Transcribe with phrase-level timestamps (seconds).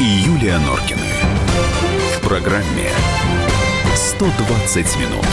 [0.00, 1.00] и Юлия Норкины.
[2.16, 2.90] В программе
[3.94, 5.24] 120 минут.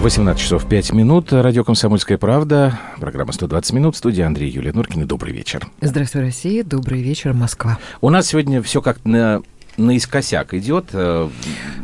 [0.00, 1.32] 18 часов 5 минут.
[1.32, 2.78] Радио «Комсомольская правда».
[2.98, 3.96] Программа «120 минут».
[3.96, 5.04] Студия Андрей Юлия Нуркина.
[5.04, 5.66] Добрый вечер.
[5.82, 6.64] Здравствуй, Россия.
[6.64, 7.78] Добрый вечер, Москва.
[8.00, 9.42] У нас сегодня все как на,
[9.76, 10.86] наискосяк идет.
[10.92, 11.28] Э,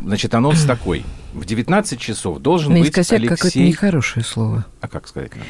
[0.03, 1.03] значит, анонс такой.
[1.33, 3.37] В 19 часов должен наискосяк быть Алексей...
[3.37, 4.65] какое-то нехорошее слово.
[4.81, 5.47] А как сказать надо?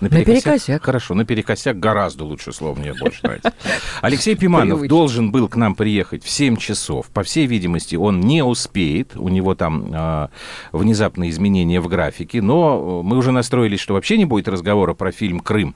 [0.00, 0.82] Наперекосяк.
[0.82, 3.52] Хорошо, наперекосяк гораздо лучше слово, мне больше нравится.
[4.02, 4.88] Алексей Пиманов Привычно.
[4.88, 7.06] должен был к нам приехать в 7 часов.
[7.06, 9.16] По всей видимости, он не успеет.
[9.16, 10.30] У него там а,
[10.72, 12.42] внезапные изменения в графике.
[12.42, 15.74] Но мы уже настроились, что вообще не будет разговора про фильм «Крым».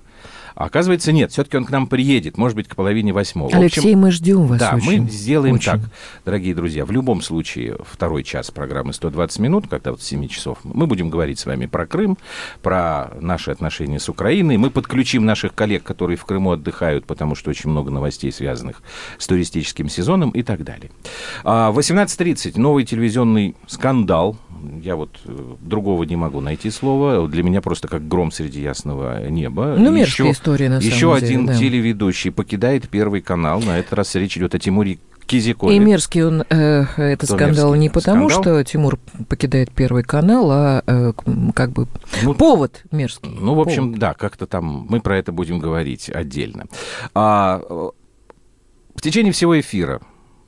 [0.58, 3.48] А оказывается, нет, все-таки он к нам приедет, может быть, к половине восьмого.
[3.48, 5.02] В общем, Алексей, мы ждем вас да, очень.
[5.02, 5.70] мы сделаем очень.
[5.70, 5.80] так,
[6.24, 6.84] дорогие друзья.
[6.84, 11.10] В любом случае, второй час программы 120 минут, когда вот с 7 часов, мы будем
[11.10, 12.18] говорить с вами про Крым,
[12.60, 14.56] про наши отношения с Украиной.
[14.56, 18.82] Мы подключим наших коллег, которые в Крыму отдыхают, потому что очень много новостей, связанных
[19.16, 20.90] с туристическим сезоном и так далее.
[21.44, 24.36] А, В 18.30 новый телевизионный скандал.
[24.82, 27.26] Я вот э, другого не могу найти слова.
[27.28, 29.74] Для меня просто как гром среди ясного неба.
[29.78, 31.54] Ну, мерзкая Еще- история, на еще самом деле, один да.
[31.58, 33.60] телеведущий покидает Первый канал.
[33.60, 35.76] На этот раз речь идет о Тимуре Кизякове.
[35.76, 37.80] И мерзкий он, э, этот Кто скандал мерзкий?
[37.80, 38.54] не потому, Скандал?
[38.60, 38.98] что Тимур
[39.28, 41.12] покидает Первый канал, а э,
[41.54, 41.86] как бы
[42.22, 43.28] Ну, повод мерзкий.
[43.38, 43.98] Ну, в общем, Повод.
[43.98, 46.64] да, как-то там мы про это будем говорить отдельно.
[47.14, 47.88] А, э,
[48.94, 50.00] в течение всего эфира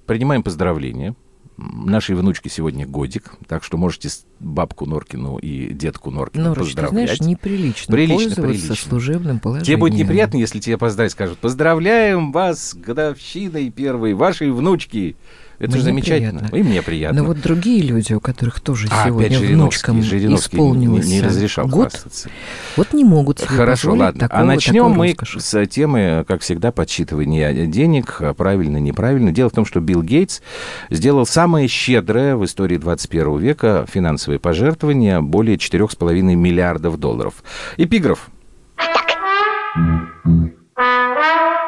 [0.06, 1.14] принимаем поздравления.
[1.62, 4.08] Нашей внучке сегодня годик, так что можете
[4.39, 7.16] бабку Норкину и детку Норкину Норыч, ты поздравлять.
[7.16, 8.89] знаешь, неприлично, Прилично, пользоваться прилично.
[8.89, 9.66] служебным положением.
[9.66, 15.16] Тебе будет неприятно, если тебе поздравить, скажут, поздравляем вас с годовщиной первой вашей внучки.
[15.61, 16.39] Это Мне же замечательно.
[16.41, 16.56] приятно.
[16.56, 17.20] И мне приятно.
[17.20, 21.66] Но вот другие люди, у которых тоже А, сегодня внучкам Жириновский исполнилось не, не разрешал
[21.69, 22.30] год, хвастаться.
[22.78, 24.20] вот не могут себе Хорошо, ладно.
[24.20, 25.41] такого, а начнем мы роскоши.
[25.41, 29.32] с темы, как всегда, подсчитывания денег, а, правильно, неправильно.
[29.32, 30.41] Дело в том, что Билл Гейтс
[30.88, 37.34] сделал самое щедрое в истории 21 века финансовое пожертвование, более 4,5 миллиардов долларов.
[37.76, 38.31] Эпиграф.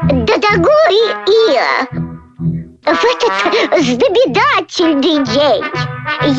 [0.08, 1.86] Дорогой Иа,
[2.84, 3.32] в этот
[3.84, 5.64] знаменательный день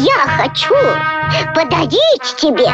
[0.06, 0.76] я хочу
[1.56, 2.70] подарить тебе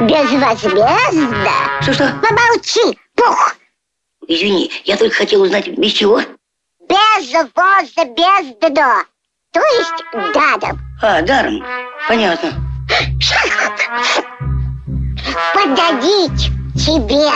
[0.00, 1.52] безвозмездно...
[1.80, 2.14] Что-что?
[2.22, 3.56] Помолчи, пух!
[4.28, 6.20] Извини, я только хотел узнать, без чего?
[6.88, 9.04] Безвозмездно!
[9.52, 10.04] То есть
[10.34, 10.80] даром.
[11.00, 11.64] А, даром.
[12.08, 12.52] Понятно.
[15.54, 17.30] Подарить тебе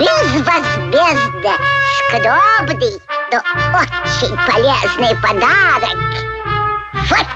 [0.00, 1.54] безвозмездно
[2.08, 3.00] скромный,
[3.30, 3.38] но
[3.78, 5.98] очень полезный подарок.
[7.10, 7.26] Вот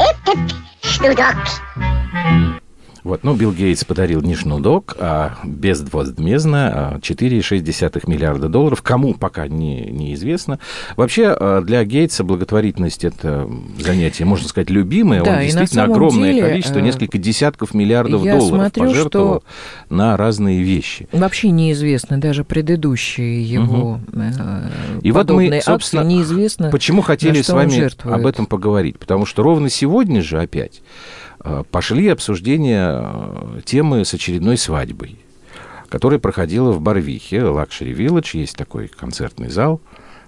[0.00, 2.63] этот шнурок.
[3.04, 8.80] Вот, ну, Билл Гейтс подарил не шнудок, а безвозмездно а, 4,6 миллиарда долларов.
[8.80, 10.58] Кому пока не, неизвестно.
[10.96, 13.46] Вообще, а, для Гейтса благотворительность– это
[13.78, 15.22] занятие, можно сказать, любимое.
[15.22, 20.16] Да, Он действительно огромное деле, количество, э, несколько десятков миллиардов долларов смотрю, пожертвовал что- на
[20.16, 21.06] разные вещи.
[21.12, 24.68] Вообще неизвестно, даже предыдущие его э,
[25.02, 26.70] И вот мы, собственно, неизвестно.
[26.70, 28.98] Почему хотели с вами об этом поговорить?
[28.98, 30.80] Потому что ровно сегодня же опять
[31.70, 35.18] пошли обсуждения э, темы с очередной свадьбой,
[35.88, 39.80] которая проходила в Барвихе, Luxury Village, есть такой концертный зал.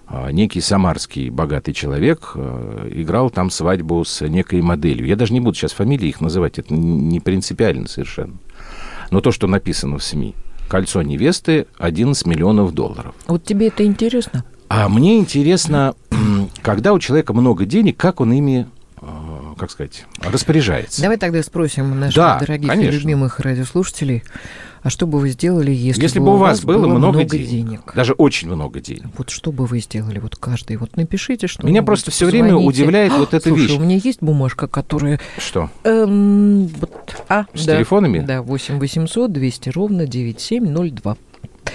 [0.08, 5.06] А, Некий самарский богатый человек э, играл там свадьбу с некой моделью.
[5.06, 8.34] Я даже не буду сейчас фамилии их называть, это не принципиально совершенно.
[9.10, 10.34] Но то, что написано в СМИ.
[10.68, 13.14] Кольцо невесты 11 миллионов долларов.
[13.26, 14.44] Вот тебе это интересно?
[14.68, 15.94] А мне интересно,
[16.62, 18.75] когда у человека много денег, как он ими, э,
[19.56, 21.02] как сказать, распоряжается.
[21.02, 22.96] Давай тогда спросим наших Да, дорогих конечно.
[22.96, 24.22] и любимых радиослушателей,
[24.82, 27.92] а что бы вы сделали, если, Если бы у вас было много, денег, денег?
[27.94, 29.06] даже очень много денег.
[29.18, 33.12] Вот что бы вы сделали, вот каждый, вот напишите, что Меня просто все время удивляет
[33.12, 33.76] вот эта Слушай, вещь.
[33.76, 35.18] у меня есть бумажка, которая...
[35.38, 35.70] Что?
[35.84, 38.20] эм, вот, а, С да, телефонами?
[38.20, 41.16] Да, 8 800 200 ровно 9702.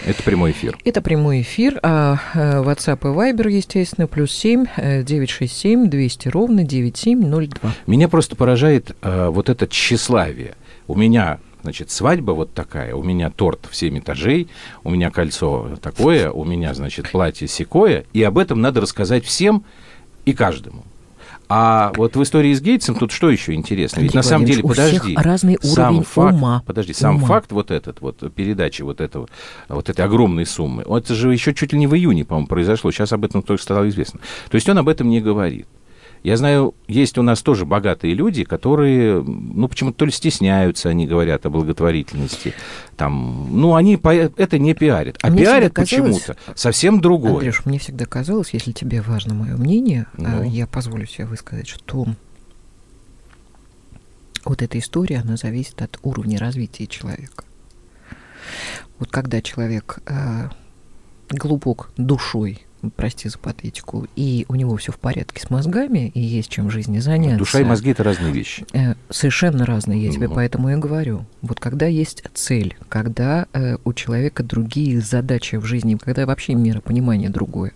[0.05, 0.77] Это прямой эфир.
[0.83, 6.63] Это прямой эфир, а э, WhatsApp и Viber, естественно, плюс 7 э, 967 200 ровно
[6.63, 7.71] 9702.
[7.87, 10.55] Меня просто поражает э, вот это тщеславие.
[10.87, 14.49] У меня, значит, свадьба вот такая, у меня торт в 7 этажей,
[14.83, 19.63] у меня кольцо такое, у меня, значит, платье секое, и об этом надо рассказать всем
[20.25, 20.83] и каждому.
[21.53, 23.99] А вот в истории с Гейтсом тут что еще интересно?
[23.99, 26.63] Ведь Андрей на самом деле, подожди, разный сам уровень факт, ума.
[26.65, 27.27] подожди, сам Ума.
[27.27, 29.27] факт вот этот вот передачи вот этого,
[29.67, 32.89] вот этой огромной суммы, это же еще чуть ли не в июне, по-моему, произошло.
[32.91, 34.21] Сейчас об этом только стало известно.
[34.49, 35.67] То есть он об этом не говорит.
[36.23, 41.07] Я знаю, есть у нас тоже богатые люди, которые, ну, почему-то то ли стесняются, они
[41.07, 42.53] говорят о благотворительности.
[42.95, 45.17] Там, ну, они по- это не пиарят.
[45.23, 47.33] А Мне пиарят почему-то совсем другое.
[47.37, 50.43] Андрюш, мне всегда казалось, если тебе важно мое мнение, Ну.
[50.43, 52.05] э, я позволю себе высказать, что
[54.45, 57.45] вот эта история, она зависит от уровня развития человека.
[58.99, 60.49] Вот когда человек э,
[61.29, 62.61] глубок душой,
[62.95, 66.71] прости за патетику, и у него все в порядке с мозгами, и есть чем в
[66.71, 67.37] жизни заняться.
[67.37, 68.65] Душа и мозги– это разные вещи.
[68.73, 70.35] Э, Совершенно разные, я тебе Ну.
[70.35, 71.25] поэтому и говорю.
[71.41, 77.29] Вот когда есть цель, когда э, у человека другие задачи в жизни, когда вообще миропонимание
[77.29, 77.73] другое,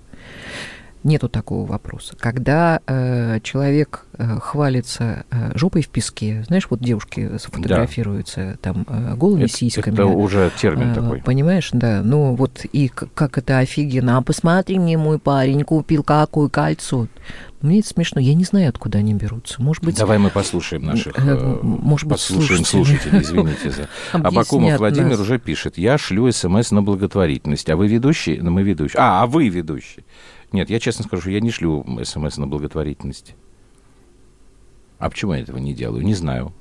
[1.06, 2.16] нету такого вопроса.
[2.19, 9.16] Когда э, человек э, хвалится э, жопой в песке, знаешь, вот девушки сфотографируются там э,
[9.16, 9.94] голыми Это, сиськами.
[9.94, 11.22] это уже термин А, такой.
[11.22, 12.02] Понимаешь, да.
[12.04, 14.18] Ну вот и как это офигенно.
[14.18, 17.08] А посмотри мне, мой парень купил какое кольцо.
[17.62, 18.19] Мне это смешно.
[18.19, 19.62] Я не знаю, откуда они берутся.
[19.62, 23.90] Может быть, Давай мы послушаем наших, э, э, может быть, послушаем слушателей, извините за...
[24.12, 25.19] Абакумов Владимир нас.
[25.19, 28.40] уже пишет, я шлю смс на благотворительность, а вы ведущий?
[28.42, 29.00] Ну, мы ведущие.
[29.00, 30.04] А, а вы ведущий.
[30.51, 33.36] Нет, я честно скажу, я не шлю смс на благотворительность.
[34.97, 36.03] А почему я этого не делаю?
[36.03, 36.53] Не знаю.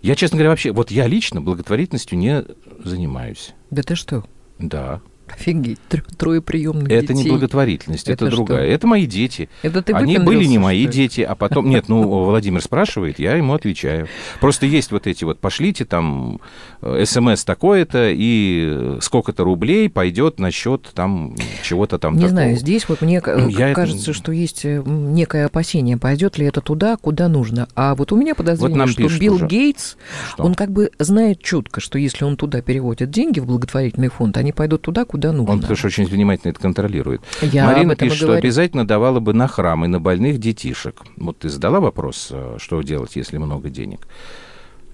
[0.00, 2.44] Я, честно говоря, вообще, вот я лично благотворительностью не
[2.84, 3.54] занимаюсь.
[3.70, 4.24] Да ты что?
[4.58, 5.00] Да.
[5.32, 7.30] Офигеть, тр- трое приемных Это не детей.
[7.30, 8.36] благотворительность, это, Это что?
[8.36, 8.66] другая.
[8.68, 9.48] Это мои дети.
[9.62, 11.68] Это ты Они были не мои дети, а потом...
[11.68, 14.08] Нет, ну, Владимир спрашивает, я ему отвечаю.
[14.40, 16.40] Просто есть вот эти вот, пошлите там
[16.82, 22.30] э, смс такое-то, и э, сколько-то рублей пойдет на счет там чего-то там Не такого.
[22.30, 26.96] знаю, здесь вот мне э, это- кажется, что есть некое опасение, пойдет ли это туда,
[26.96, 27.68] куда нужно.
[27.74, 29.46] А вот у меня подозрение, что Билл уже.
[29.46, 29.96] Гейтс,
[30.34, 30.44] Что?
[30.44, 34.52] он как бы знает четко, что если он туда переводит деньги в благотворительный фонд, они
[34.52, 35.52] пойдут туда, куда нужно.
[35.52, 37.22] Он, потому что очень внимательно это контролирует.
[37.42, 41.02] Я Марина пишет, что обязательно давала бы на храм и на больных детишек.
[41.16, 44.06] Вот ты задала вопрос, э, что делать, если много денег?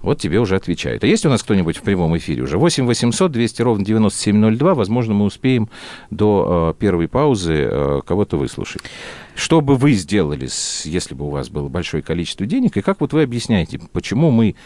[0.04, 1.02] Вот тебе уже отвечают.
[1.02, 2.58] А есть у нас кто-нибудь в прямом эфире уже?
[2.58, 4.74] 8 800 200 ровно 9702.
[4.74, 5.70] Возможно, мы успеем
[6.10, 8.82] до э, первой паузы э, кого-то выслушать.
[9.34, 10.46] Что бы вы сделали,
[10.84, 12.76] если бы у вас было большое количество денег?
[12.76, 14.56] И как вот вы объясняете, почему мы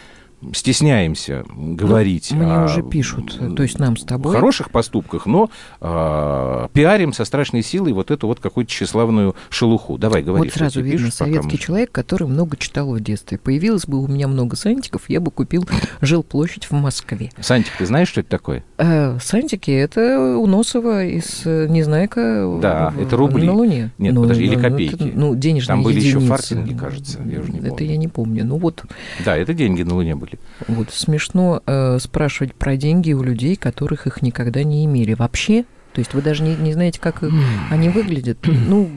[0.53, 4.35] стесняемся говорить Мне о, уже пишут, то есть нам с тобой.
[4.35, 5.51] хороших поступках, но
[5.81, 9.99] э, пиарим со страшной силой вот эту вот какую-то тщеславную шелуху.
[9.99, 10.45] Давай, говори.
[10.45, 13.39] Вот сразу видно пишут, советский мы- человек, который много читал в детстве.
[13.39, 15.67] Появилось бы у меня много сантиков, я бы купил
[16.01, 17.31] жилплощадь в Москве.
[17.41, 18.65] Сантик, ты знаешь, что это такое?
[18.79, 23.47] Э, сантики это у Носова из э, Незнайка Да, в- это рубли.
[23.47, 23.91] на Луне.
[23.99, 24.95] Нет, Ну, подожди, или ну, копейки.
[24.95, 26.29] это, ну, денежные Там были еще единицы.
[26.29, 27.87] фартинги, кажется, я уже не Это помню.
[27.91, 28.45] я не помню.
[28.45, 28.85] Ну вот,
[29.25, 30.28] Да, это деньги на Луне были.
[30.67, 35.15] Вот смешно э, спрашивать про деньги у людей, которых их никогда не имели.
[35.15, 37.23] Вообще, то есть вы даже не, не знаете, как
[37.71, 38.39] они выглядят.
[38.45, 38.89] Ну,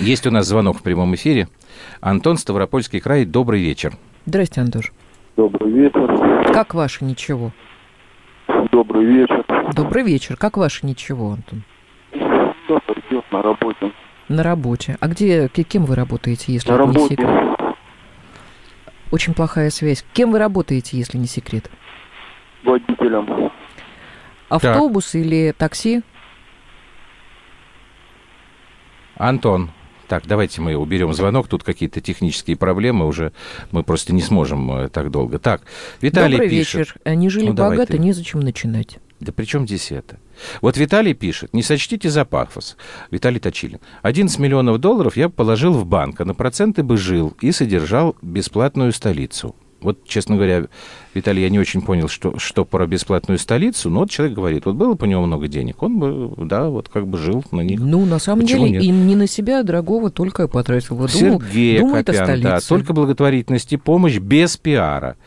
[0.00, 1.48] Есть у нас звонок в прямом эфире.
[2.00, 3.94] Антон, Ставропольский край, добрый вечер.
[4.26, 4.92] здрасте, Антош.
[5.36, 6.52] Добрый вечер.
[6.52, 7.52] Как ваше ничего?
[8.70, 9.44] Добрый вечер.
[9.74, 10.36] Добрый вечер.
[10.36, 11.64] Как ваше ничего, Антон?
[12.12, 12.78] Что
[13.10, 13.92] идет на работе?
[14.28, 14.96] На работе.
[15.00, 17.14] А где, кем вы работаете, если На это не работе.
[17.14, 17.73] секрет?
[19.14, 20.04] Очень плохая связь.
[20.12, 21.70] Кем вы работаете, если не секрет?
[22.64, 23.52] Водителем.
[24.48, 26.02] Автобус или такси?
[29.16, 29.70] Антон,
[30.08, 31.46] так, давайте мы уберем звонок.
[31.46, 33.32] Тут какие-то технические проблемы уже.
[33.70, 35.38] Мы просто не сможем э, так долго.
[35.38, 35.62] Так,
[36.00, 36.74] Виталий Добрый пишет.
[36.74, 36.94] вечер.
[37.04, 37.98] Они жили Ну, богато, ты.
[37.98, 38.98] незачем начинать.
[39.20, 40.18] Да при чем здесь это?
[40.60, 42.76] Вот Виталий пишет, не сочтите за пафос.
[43.10, 43.80] Виталий Точилин.
[44.02, 48.92] 11 миллионов долларов я положил в банк, а на проценты бы жил и содержал бесплатную
[48.92, 49.54] столицу.
[49.84, 50.64] Вот, честно говоря,
[51.12, 54.76] Виталий, я не очень понял, что, что про бесплатную столицу, но вот человек говорит, вот
[54.76, 57.78] было бы у него много денег, он бы, да, вот как бы жил на них.
[57.78, 58.82] Ну, на самом Почему деле, нет?
[58.82, 60.96] и не на себя дорогого только потратил.
[60.96, 65.18] Вот думал, Сергей думает о Акопян, да, только благотворительность и помощь без пиара.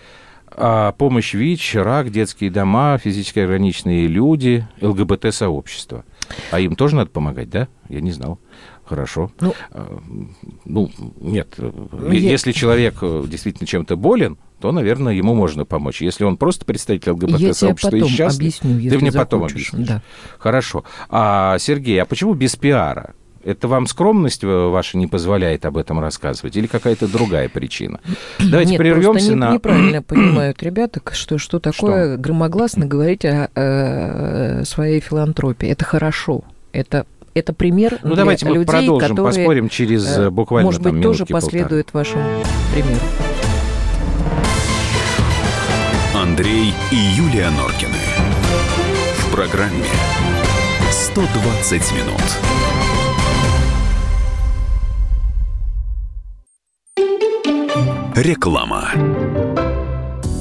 [0.60, 6.04] А помощь ВИЧ, рак, детские дома, физически ограниченные люди, ЛГБТ-сообщество.
[6.52, 7.68] А им тоже надо помогать, да?
[7.90, 8.40] Я не знал.
[8.84, 9.32] Хорошо.
[9.40, 10.00] Ну, А,
[10.66, 11.54] Ну, нет.
[11.58, 11.72] э,
[12.12, 16.02] Я- Если человек э, действительно чем-то болен, то, наверное, ему можно помочь.
[16.02, 19.74] Если он просто представитель ЛГБТ-сообщества и потом счастлив, объясню, ты мне потом захочешь.
[19.74, 19.88] объяснишь.
[19.88, 20.02] Да.
[20.40, 20.86] Хорошо.
[21.10, 23.14] А, Сергей, а почему без пиара?
[23.48, 26.58] Это вам скромность э, ваша не позволяет об этом рассказывать?
[26.58, 28.02] Или какая-то другая причина?
[28.40, 29.54] Давайте Нет, прервемся просто не- на...
[29.54, 35.70] неправильно понимают ребята, что, что такое громогласно говорить о э, своей филантропии.
[35.70, 36.42] Это хорошо.
[36.74, 40.84] Это, это пример Ну, для давайте мы людей, продолжим, которые, поспорим через э, буквально может
[40.84, 43.00] там, быть, тоже последует вашему примеру.
[46.14, 47.94] Андрей и Юлия Норкины.
[49.20, 49.86] В программе
[50.92, 52.67] 120 минут.
[58.18, 59.47] Реклама.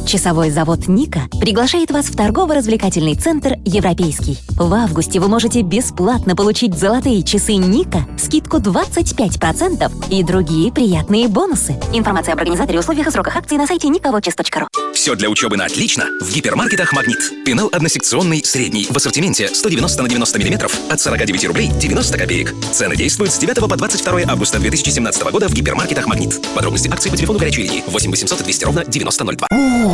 [0.06, 4.38] Часовой завод «Ника» приглашает вас в торгово-развлекательный центр «Европейский».
[4.50, 11.74] В августе вы можете бесплатно получить золотые часы «Ника», скидку 25% и другие приятные бонусы.
[11.92, 14.68] Информация об организаторе, условиях и сроках акции на сайте nikovotches.ru.
[14.94, 17.18] Все для учебы на отлично в гипермаркетах «Магнит».
[17.44, 22.54] Пенал односекционный, средний, в ассортименте 190 на 90 мм от 49 рублей 90 копеек.
[22.72, 26.40] Цены действуют с 9 по 22 августа 2017 года в гипермаркетах «Магнит».
[26.54, 29.48] Подробности акции по телефону горячей линии 8 800 200 ровно 9002.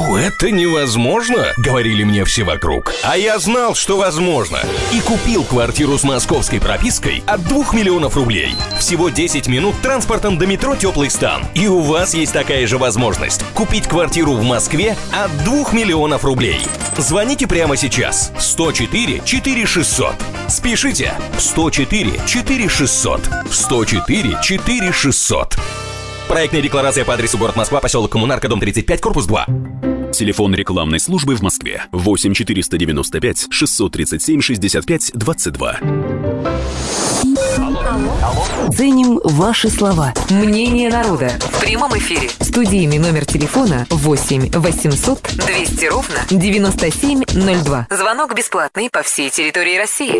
[0.08, 2.92] «У, это невозможно!»— говорили мне все вокруг.
[3.02, 4.58] А я знал, что возможно.
[4.92, 8.54] И купил квартиру с московской пропиской от 2 миллионов рублей.
[8.78, 11.44] Всего 10 минут транспортом до метро «Теплый стан».
[11.54, 13.44] И у вас есть такая же возможность.
[13.54, 16.60] Купить квартиру в Москве от 2 миллионов рублей.
[16.96, 18.32] Звоните прямо сейчас.
[18.38, 20.14] 104 4 600.
[20.48, 21.14] Спешите.
[21.38, 23.20] 104 4 600.
[23.50, 25.56] 104 4 600.
[26.28, 29.91] Проектная декларация по адресу город Москва, поселок Коммунарка, дом 35, корпус 2.
[30.12, 31.84] Телефон рекламной службы в Москве.
[31.92, 35.80] 8 495 637 65 22.
[38.70, 40.14] Ценим ваши слова.
[40.30, 41.30] Мнение народа.
[41.40, 42.30] В прямом эфире.
[42.40, 47.86] Студийный номер телефона 8 800 200 ровно 9702.
[47.90, 50.14] Звонок бесплатный по всей территории России.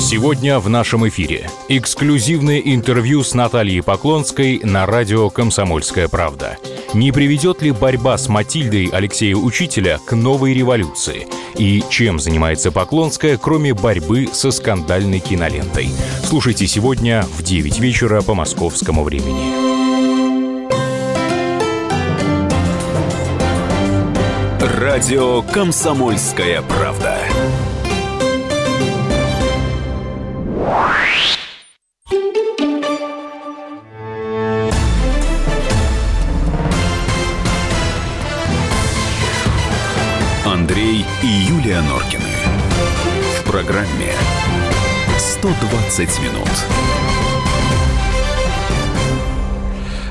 [0.00, 6.56] Сегодня в нашем эфире эксклюзивное интервью с Натальей Поклонской на радио «Комсомольская правда».
[6.94, 11.26] Не приведет ли борьба с Матильдой Алексея Учителя к новой революции?
[11.58, 15.65] И чем занимается Поклонская, кроме борьбы со скандальной кинолентой?
[16.24, 19.66] Слушайте сегодня в 9 вечера по московскому времени.
[24.60, 27.18] Радио «Комсомольская правда».
[40.44, 42.22] Андрей и Юлия Норкины.
[43.40, 44.12] В программе
[45.46, 46.48] 120 минут.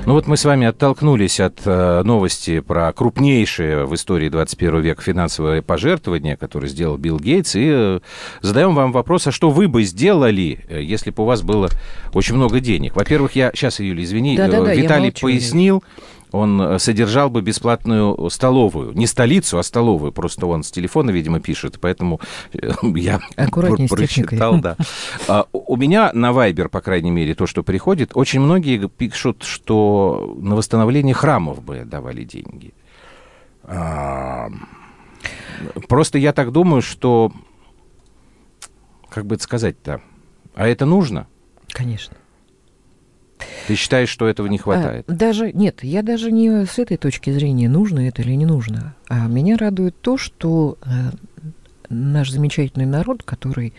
[0.05, 5.01] Ну вот мы с вами оттолкнулись от э, новости про крупнейшее в истории 21 века
[5.01, 7.99] финансовое пожертвование, которое сделал Билл Гейтс, и э,
[8.41, 11.69] задаем вам вопрос, а что вы бы сделали, э, если бы у вас было
[12.13, 12.95] очень много денег?
[12.95, 15.83] Во-первых, я сейчас, Юля, извини, Да-да-да, я Виталий пояснил,
[16.31, 18.93] он э, содержал бы бесплатную столовую.
[18.93, 20.11] Не столицу, а столовую.
[20.11, 22.19] Просто он с телефона, видимо, пишет, поэтому
[22.53, 23.19] э, я
[23.89, 24.77] прочитал, да.
[25.27, 30.35] А, У меня на Вайбер, по крайней мере, то, что приходит, очень многие пишут, что
[30.39, 32.73] на восстановление храмов бы давали деньги.
[33.63, 34.49] А,
[35.87, 37.31] Просто я так думаю, что,
[39.09, 40.01] как бы это сказать-то,
[40.55, 41.27] а это нужно?
[41.69, 42.17] Конечно.
[43.67, 45.05] Ты считаешь, что этого не хватает?
[45.07, 48.95] А, даже нет, я даже не с этой точки зрения, нужно это или не нужно.
[49.07, 50.89] А меня радует то, что э,
[51.89, 53.73] наш замечательный народ, который,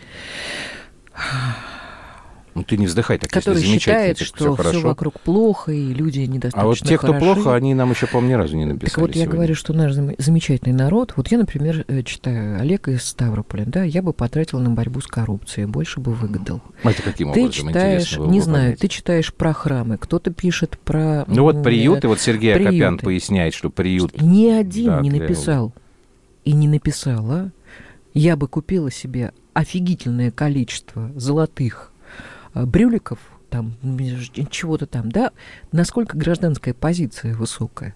[2.57, 6.21] Ну, ты не вздыхай так, который если считает, что всё все вокруг плохо и люди
[6.21, 7.33] недостаточно А вот те, кто хороши.
[7.35, 9.31] плохо, они нам еще, по-моему, ни разу не написали Так вот, я сегодня.
[9.33, 13.83] говорю, что наш зам- замечательный народ, вот я, например, э, читаю Олег из Ставрополя, да,
[13.83, 16.61] я бы потратил на борьбу с коррупцией, больше бы выгадал.
[16.83, 17.67] А Это каким Ты образом?
[17.67, 21.25] читаешь, Интересно не знаю, ты читаешь про храмы, кто-то пишет про...
[21.27, 23.05] Ну вот м, приюты, э, вот Сергей Акопян приюты.
[23.05, 24.19] поясняет, что приют...
[24.19, 25.73] Ни один Да, не для- написал.
[26.43, 27.51] И не написала.
[28.13, 31.91] Я бы купила себе офигительное количество золотых
[32.65, 33.73] брюликов, там,
[34.49, 35.31] чего-то там, да,
[35.71, 37.95] насколько гражданская позиция высокая.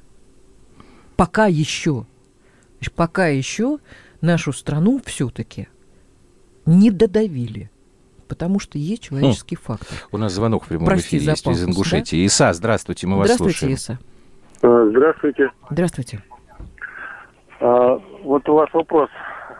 [1.15, 2.05] Пока еще,
[2.95, 3.79] пока еще
[4.21, 5.67] нашу страну все-таки
[6.65, 7.69] не додавили.
[8.27, 9.97] Потому что есть человеческий фактор.
[10.11, 12.23] У нас звонок в прямом Прости эфире есть из Ингушетии.
[12.23, 13.73] Иса, здравствуйте, мы вас Здравствуйте, слушаем.
[13.73, 13.99] Иса.
[14.61, 15.51] Э, Здравствуйте.
[15.69, 16.23] Здравствуйте.
[17.59, 19.09] А, Вот у вас вопрос.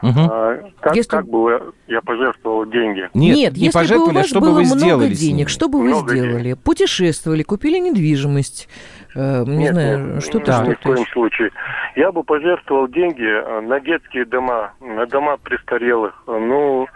[0.03, 3.09] А, Как, Если- как бы я пожертвовал деньги?
[3.13, 5.69] Нет, Нет, не если пожертвовали, бы у вас что бы было вы много денег, что
[5.69, 6.53] бы вы Много сделали?
[6.53, 8.67] Путешествовали, купили недвижимость,
[9.15, 10.79] э, не Нет, знаю, нет, что-то, ни что-то.
[10.79, 11.51] в коем случае.
[11.95, 16.23] Я бы пожертвовал деньги э, на детские дома, на дома престарелых.
[16.27, 16.87] Ну,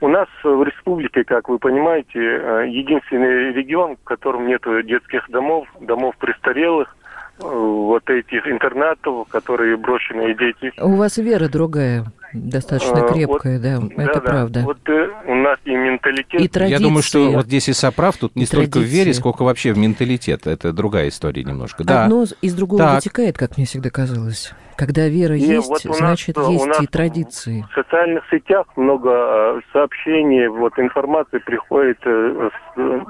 [0.00, 5.66] у нас в республике, как вы понимаете, э, единственный регион, в котором нет детских домов,
[5.80, 7.01] домов престарелых, э,
[7.38, 10.72] вот этих интернатов, которые брошенные дети.
[10.80, 12.04] У вас вера другая.
[12.32, 14.20] Достаточно Э, крепкая, вот- да, это да-да.
[14.20, 14.60] правда.
[14.64, 16.40] Вот э, у нас и менталитет...
[16.40, 16.80] И традиции.
[16.80, 19.20] Я думаю, что вот здесь и соправ тут не И столько в вере, традиции.
[19.20, 20.46] сколько вообще в менталитет.
[20.46, 21.84] Это другая история немножко.
[21.84, 22.04] Да.
[22.04, 22.94] Одно из другого Так.
[22.96, 24.54] вытекает, как мне всегда казалось.
[24.76, 27.66] Когда вера Не, есть, вот нас, значит, э, есть и традиции.
[27.70, 33.00] В социальных сетях много э, сообщений, вот информации приходит э, с, э,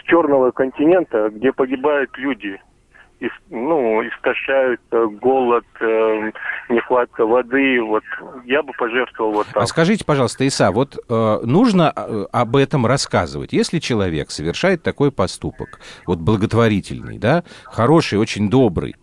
[0.00, 2.60] с черного континента, где погибают люди.
[3.50, 6.30] Ну, истощаются, голод, э,
[6.70, 7.82] нехватка воды.
[7.82, 8.02] Вот
[8.44, 9.62] я бы пожертвовал вот так.
[9.62, 13.52] А скажите, пожалуйста, Иса, вот э, нужно э, об этом рассказывать.
[13.52, 18.96] Если человек совершает такой поступок, вот благотворительный, да, хороший, очень добрый,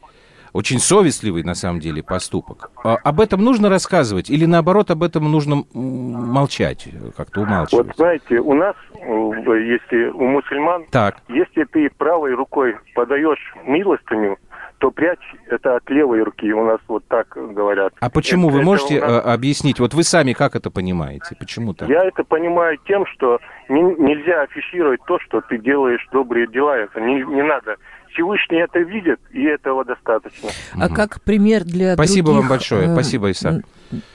[0.57, 5.31] очень совестливый, на самом деле, поступок, а об этом нужно рассказывать или, наоборот, об этом
[5.31, 7.87] нужно молчать, э, как-то умалчивать?
[7.87, 11.17] Вот знаете, у нас, э, если у мусульман, Так.
[11.29, 14.37] если ты правой рукой подаешь милостыню,
[14.79, 16.51] то прячь это от левой руки.
[16.53, 17.93] У нас вот так говорят.
[17.99, 18.49] А почему?
[18.49, 19.79] Это- Вы можете у нас- э, объяснить?
[19.79, 21.35] Вот вы сами как это понимаете?
[21.39, 21.89] Почему так?
[21.89, 26.77] Я это понимаю тем, что не- нельзя афишировать то, что ты делаешь добрые дела.
[26.77, 27.77] Это не, не надо.
[28.21, 30.49] Всевышний это видит, и этого достаточно.
[30.73, 32.87] А как пример для Спасибо других, вам большое.
[32.87, 33.61] э, Спасибо, Иса.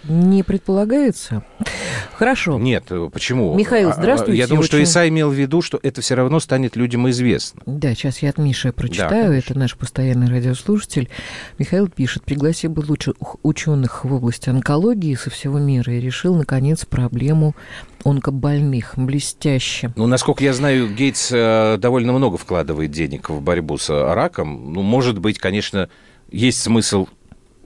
[0.04, 1.44] Не предполагается?
[2.14, 2.58] Хорошо.
[2.58, 3.54] Нет, э, почему?
[3.54, 4.38] Михаил, А, а, здравствуйте.
[4.38, 7.62] Я думаю, что Очень- Иса имел в виду, что это все равно станет людям известно.
[7.64, 9.10] Да, сейчас я от Миши прочитаю.
[9.28, 9.50] конечно.
[9.52, 11.08] это наш постоянный радиослушатель.
[11.58, 16.84] Михаил пишет, пригласил бы лучше ученых в области онкологии со всего мира и решил, наконец,
[16.84, 17.54] проблему
[18.04, 18.94] онкобольных.
[18.96, 19.92] Блестяще.
[19.96, 24.72] Ну, насколько я знаю, Гейтс э, довольно много вкладывает денег в борьбу с раком.
[24.72, 25.88] Ну, может быть, конечно,
[26.30, 27.06] есть смысл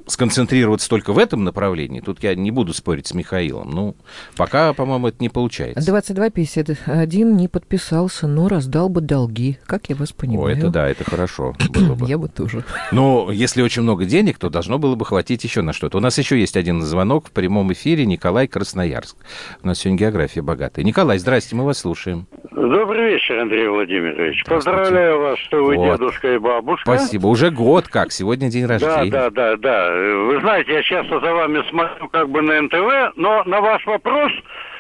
[0.07, 2.01] сконцентрироваться только в этом направлении.
[2.01, 3.71] Тут я не буду спорить с Михаилом.
[3.71, 3.97] Ну,
[4.37, 5.85] пока, по-моему, это не получается.
[5.85, 9.59] 2251 не подписался, но раздал бы долги.
[9.67, 10.57] Как я вас О, понимаю?
[10.57, 12.07] это да, это хорошо было бы.
[12.09, 12.65] Я бы тоже.
[12.93, 15.99] Но если очень много денег, то должно было бы хватить еще на что-то.
[15.99, 18.07] У нас еще есть один звонок в прямом эфире.
[18.07, 19.17] Николай Красноярск.
[19.63, 20.85] У нас сегодня география богатая.
[20.85, 22.27] Николай, здрасте, мы вас слушаем.
[22.53, 24.45] Добрый вечер, Андрей Владимирович.
[24.45, 25.99] Поздравляю вас, что вы Вот.
[25.99, 26.83] дедушка и бабушка.
[26.97, 27.27] Спасибо.
[27.27, 28.13] Уже год как.
[28.13, 29.11] Сегодня день Да, рождения.
[29.11, 29.96] да, да, да.
[29.97, 34.33] Вы знаете, я часто за вами смотрю как бы на НТВ, но на ваш вопрос,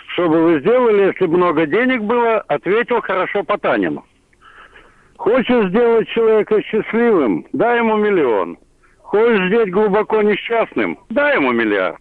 [0.08, 4.00] что бы вы сделали, если много денег было, ответил хорошо Потанин.
[5.16, 8.58] Хочешь сделать человека счастливым, дай ему миллион.
[9.02, 12.00] Хочешь сделать глубоко несчастным, дай ему миллиард.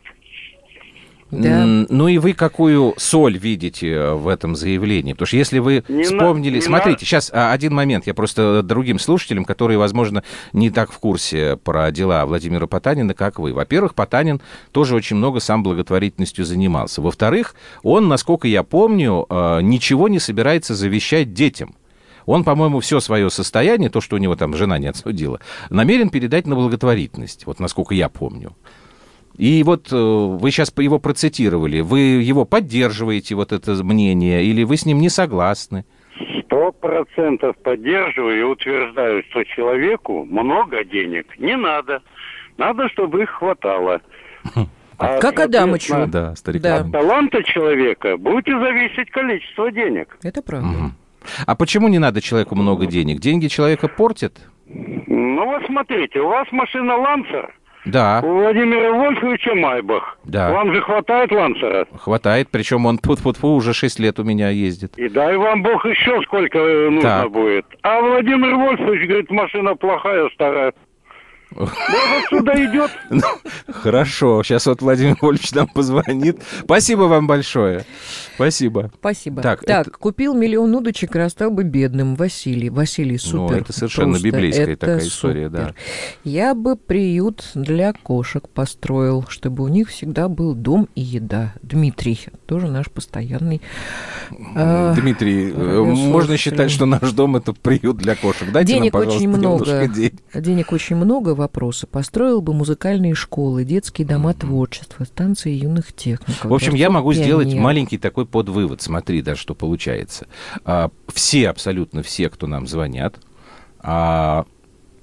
[1.32, 5.14] М, Ну и вы какую соль видите э, в этом заявлении?
[5.14, 6.56] Потому что если вы Не на- вспомнили...
[6.56, 8.06] не Смотрите, на- сейчас а, один момент.
[8.08, 13.40] Я просто другим слушателям, которые, возможно, не так в курсе про дела Владимира Потанина, как
[13.40, 13.54] вы.
[13.54, 14.40] Во-первых, Потанин
[14.72, 17.02] тоже очень много сам благотворительностью занимался.
[17.02, 21.76] Во-вторых, он, насколько я помню, э, ничего не собирается завещать детям.
[22.28, 26.48] Он, по-моему, все свое состояние, то, что у него там жена не отсудила, намерен передать
[26.48, 28.56] на благотворительность, вот насколько я помню.
[29.38, 31.82] И вот э, вы сейчас его процитировали.
[31.82, 35.86] Вы его поддерживаете, вот это мнение, или вы с ним не согласны?
[36.46, 42.02] Сто процентов поддерживаю и утверждаю, что человеку много денег не надо.
[42.58, 44.02] Надо, чтобы их хватало.
[44.98, 46.08] А, Как Адамычу.
[46.08, 46.62] Да, старик.
[46.62, 46.78] Да.
[46.78, 50.18] От таланта человека будет зависеть количество денег.
[50.24, 50.92] Это правда.
[51.46, 53.20] А почему не надо человеку много денег?
[53.20, 54.40] Деньги человека портят?
[54.68, 57.54] Ну вот смотрите, у вас машина Лансер,
[57.86, 60.18] Да, у Владимира Вольфовича Майбах.
[60.24, 60.52] Да.
[60.52, 61.86] Вам же хватает Лансера.
[62.00, 62.48] хватает.
[62.52, 64.98] Причем он тьфу тьфу уже 6 лет у меня ездит.
[64.98, 67.32] И дай вам Бог еще сколько нужно Так.
[67.32, 67.66] будет.
[67.84, 70.74] А Владимир Вольфович говорит, машина плохая, старая.
[71.52, 71.70] Вот
[72.26, 72.92] отсюда идет.
[73.10, 73.22] Ну,
[73.72, 76.42] Хорошо, сейчас вот Владимир Вольфович нам позвонит.
[76.64, 77.86] Спасибо вам большое.
[78.36, 78.92] Спасибо.
[79.00, 79.42] Спасибо.
[79.42, 82.16] Так, Так, это- купил миллион удочек и расстал бы бедным.
[82.16, 82.70] Василий.
[82.70, 83.62] Василий, Ну, супер.
[83.62, 84.28] это совершенно просто.
[84.28, 85.74] библейская Это такая история, да.
[86.26, 91.54] Я бы приют для кошек построил, чтобы у них всегда был дом и еда.
[91.62, 93.62] Дмитрий, тоже наш постоянный.
[94.56, 98.52] а, Дмитрий, э, можно считать, что наш дом это приют для кошек.
[98.52, 99.88] Дайте денег нам, пожалуйста, очень много.
[99.88, 100.14] денег.
[100.34, 101.36] Денег очень много.
[101.46, 101.86] Вопросы.
[101.86, 106.44] Построил бы музыкальные школы, детские дома творчества, станции юных техников.
[106.44, 107.64] В общем, я могу сделать пионеров.
[107.64, 108.82] маленький такой подвывод.
[108.82, 110.26] Смотри, да, что получается.
[110.64, 113.20] А, Все, абсолютно все, кто нам звонят,
[113.80, 114.48] а,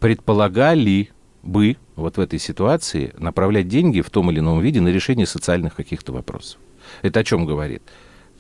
[0.01, 1.11] предполагали
[1.45, 5.77] бы вот в этой ситуации направлять деньги в том или ином виде на решение социальных
[5.77, 6.59] каких-то вопросов.
[7.03, 7.83] Это о чем говорит?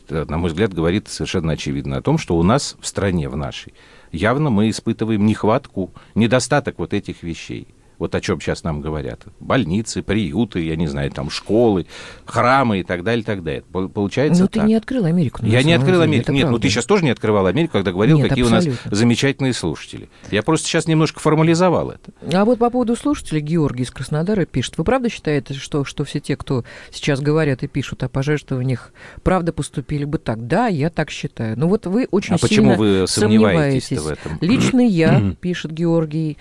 [0.08, 3.36] Это, на мой взгляд, говорит совершенно очевидно о том, что у нас в стране, в
[3.36, 3.74] нашей,
[4.10, 7.68] явно мы испытываем нехватку, недостаток вот этих вещей.
[8.02, 9.20] Вот о чем сейчас нам говорят.
[9.38, 11.86] Больницы, приюты, я не знаю, там школы,
[12.24, 13.62] храмы и так далее, и так далее.
[13.62, 14.68] Получается Но ты так.
[14.68, 15.38] не открыл Америку.
[15.44, 16.32] Я не открыл Америку.
[16.32, 18.72] Нет, ну ты сейчас тоже не открывал Америку, когда говорил, Нет, какие абсолютно.
[18.72, 20.08] у нас замечательные слушатели.
[20.32, 22.10] Я просто сейчас немножко формализовал это.
[22.36, 24.78] А вот по поводу слушателей Георгий из Краснодара пишет.
[24.78, 29.52] Вы правда считаете, что, что все те, кто сейчас говорят и пишут о пожертвованиях, правда
[29.52, 30.48] поступили бы так?
[30.48, 31.56] Да, я так считаю.
[31.56, 33.98] Но вот вы очень А сильно почему вы сомневаетесь сомневаетесь.
[34.00, 34.38] в этом?
[34.40, 36.36] Лично я, пишет Георгий,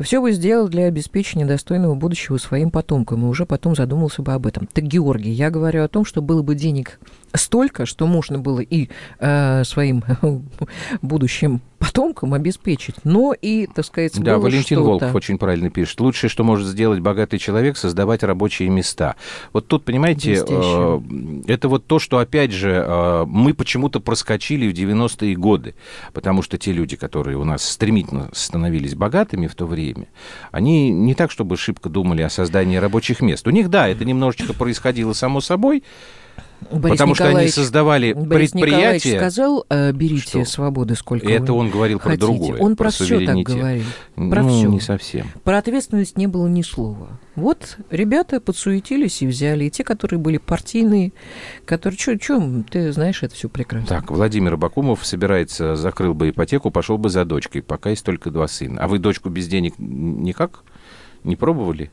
[0.00, 4.46] все бы сделал для обеспечения достойного будущего своим потомкам, и уже потом задумался бы об
[4.46, 4.66] этом.
[4.72, 6.98] Так, Георгий, я говорю о том, что было бы денег
[7.34, 10.04] столько, что можно было и э, своим
[11.02, 14.82] будущим потомкам обеспечить, но и, так сказать, Да, Валентин что-то.
[14.82, 16.00] Волков очень правильно пишет.
[16.00, 19.16] Лучшее, что может сделать богатый человек, создавать рабочие места.
[19.52, 21.00] Вот тут, понимаете, э,
[21.48, 25.74] это вот то, что, опять же, э, мы почему-то проскочили в 90-е годы,
[26.12, 30.06] потому что те люди, которые у нас стремительно становились богатыми в то время,
[30.52, 33.46] они не так, чтобы шибко думали о создании рабочих мест.
[33.48, 35.82] У них, да, это немножечко происходило само собой,
[36.70, 39.18] Борис потому что они Николаевич- создавали Борис Николаевич предприятия.
[39.18, 40.44] сказал, э, берите Что?
[40.44, 42.26] свободы сколько Это он говорил про хотите.
[42.26, 43.84] другое, Он про про, все так говорил.
[44.14, 44.68] Про Ну, все.
[44.68, 45.26] не совсем.
[45.44, 47.08] Про ответственность не было ни слова.
[47.34, 49.64] Вот ребята подсуетились и взяли.
[49.64, 51.12] И те, которые были партийные,
[51.64, 51.96] которые...
[51.96, 53.86] Чё, чё, ты знаешь это все прекрасно.
[53.88, 58.48] Так, Владимир Бакумов собирается, закрыл бы ипотеку, пошел бы за дочкой, пока есть только два
[58.48, 58.82] сына.
[58.82, 60.62] А вы дочку без денег никак
[61.24, 61.90] не пробовали?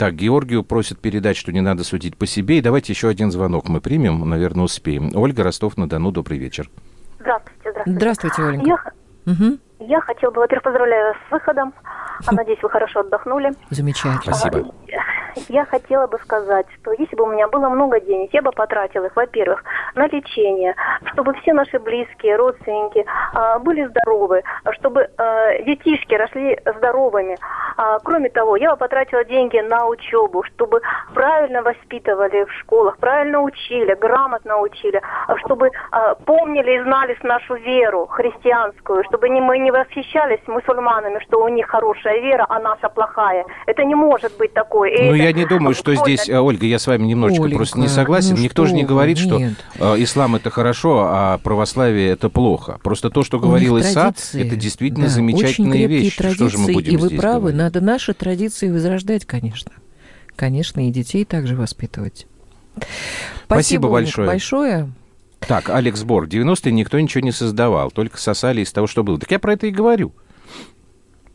[0.00, 2.56] Так, Георгию просят передать, что не надо судить по себе.
[2.56, 5.10] И давайте еще один звонок мы примем, наверное, успеем.
[5.14, 6.70] Ольга, Ростов-на-Дону, добрый вечер.
[7.18, 7.98] Здравствуйте, здравствуйте.
[7.98, 8.66] Здравствуйте, Оленька.
[9.26, 9.58] Я, Мгм.
[9.80, 11.74] я хотела бы, во-первых, поздравляю вас с выходом.
[12.26, 13.50] А, надеюсь, вы хорошо отдохнули.
[13.68, 14.34] Замечательно.
[14.34, 14.72] Спасибо.
[15.48, 19.06] Я хотела бы сказать, что если бы у меня было много денег, я бы потратила
[19.06, 19.62] их, во-первых,
[19.94, 20.74] на лечение,
[21.12, 27.38] чтобы все наши близкие, родственники а, были здоровы, чтобы а, детишки росли здоровыми.
[27.76, 30.80] А, кроме того, я бы потратила деньги на учебу, чтобы
[31.14, 35.00] правильно воспитывали в школах, правильно учили, грамотно учили,
[35.44, 35.70] чтобы
[36.26, 42.20] помнили и знали нашу веру христианскую, чтобы мы не восхищались мусульманами, что у них хорошая
[42.20, 43.44] вера, а наша плохая.
[43.66, 44.90] Это не может быть такое.
[44.90, 47.78] И Ну, я не думаю, что здесь, а, Ольга, я с вами немножечко Оленька, просто
[47.78, 48.34] не согласен.
[48.36, 49.54] ну Никто же не говорит, вы, что нет.
[49.78, 52.78] э, ислам это хорошо, а православие это плохо.
[52.82, 56.16] Просто то, что говорил Иса, это действительно да, замечательные вещи.
[56.16, 57.58] Традиции, Что же мы будем и вы здесь правы, говорить?
[57.58, 59.72] надо наши традиции возрождать, конечно.
[60.36, 62.26] Конечно, и детей также воспитывать.
[63.46, 64.26] Спасибо Оленька, большое.
[64.26, 64.92] большое.
[65.40, 69.18] Так, Алекс Бор, 90-е никто ничего не создавал, только сосали из того, что было.
[69.18, 70.12] Так я про это и говорю.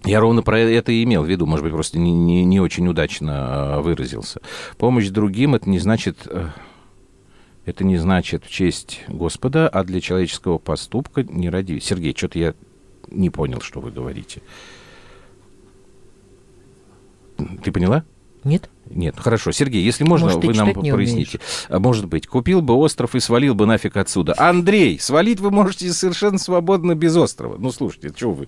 [0.05, 2.87] Я ровно про это и имел в виду, может быть, просто не, не, не очень
[2.87, 4.41] удачно э, выразился.
[4.77, 6.49] Помощь другим это не значит, э,
[7.65, 11.79] это не значит в честь Господа, а для человеческого поступка не ради.
[11.79, 12.53] Сергей, что-то я
[13.09, 14.41] не понял, что вы говорите.
[17.63, 18.03] Ты поняла?
[18.43, 18.69] Нет?
[18.89, 19.51] Нет, хорошо.
[19.51, 21.39] Сергей, если можно, Может, вы нам проясните.
[21.69, 24.35] А, Может быть, купил бы остров и свалил бы нафиг отсюда.
[24.37, 27.55] Андрей, свалить вы можете совершенно свободно без острова.
[27.57, 28.47] Ну, слушайте, чего вы,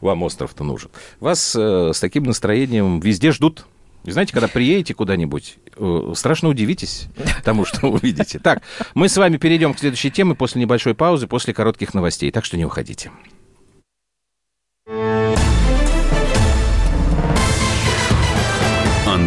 [0.00, 0.90] вам остров-то нужен?
[1.20, 3.66] Вас э, с таким настроением везде ждут.
[4.04, 7.08] И знаете, когда приедете куда-нибудь, э, страшно удивитесь
[7.44, 8.38] тому, что увидите.
[8.38, 8.62] Так,
[8.94, 12.30] мы с вами перейдем к следующей теме после небольшой паузы, после коротких новостей.
[12.30, 13.10] Так что не уходите.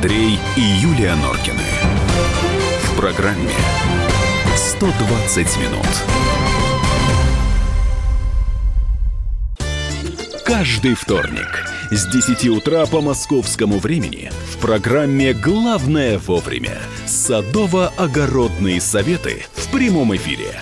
[0.01, 1.61] Андрей и Юлия Норкины.
[2.85, 3.53] В программе
[4.55, 5.85] 120 минут.
[10.43, 19.69] Каждый вторник с 10 утра по московскому времени в программе «Главное вовремя» садово-огородные советы в
[19.69, 20.61] прямом эфире.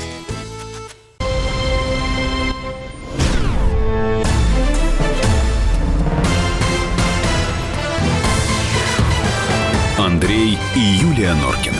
[11.35, 11.77] Норкины.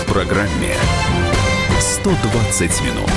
[0.00, 0.74] В программе
[1.78, 3.10] 120 минут.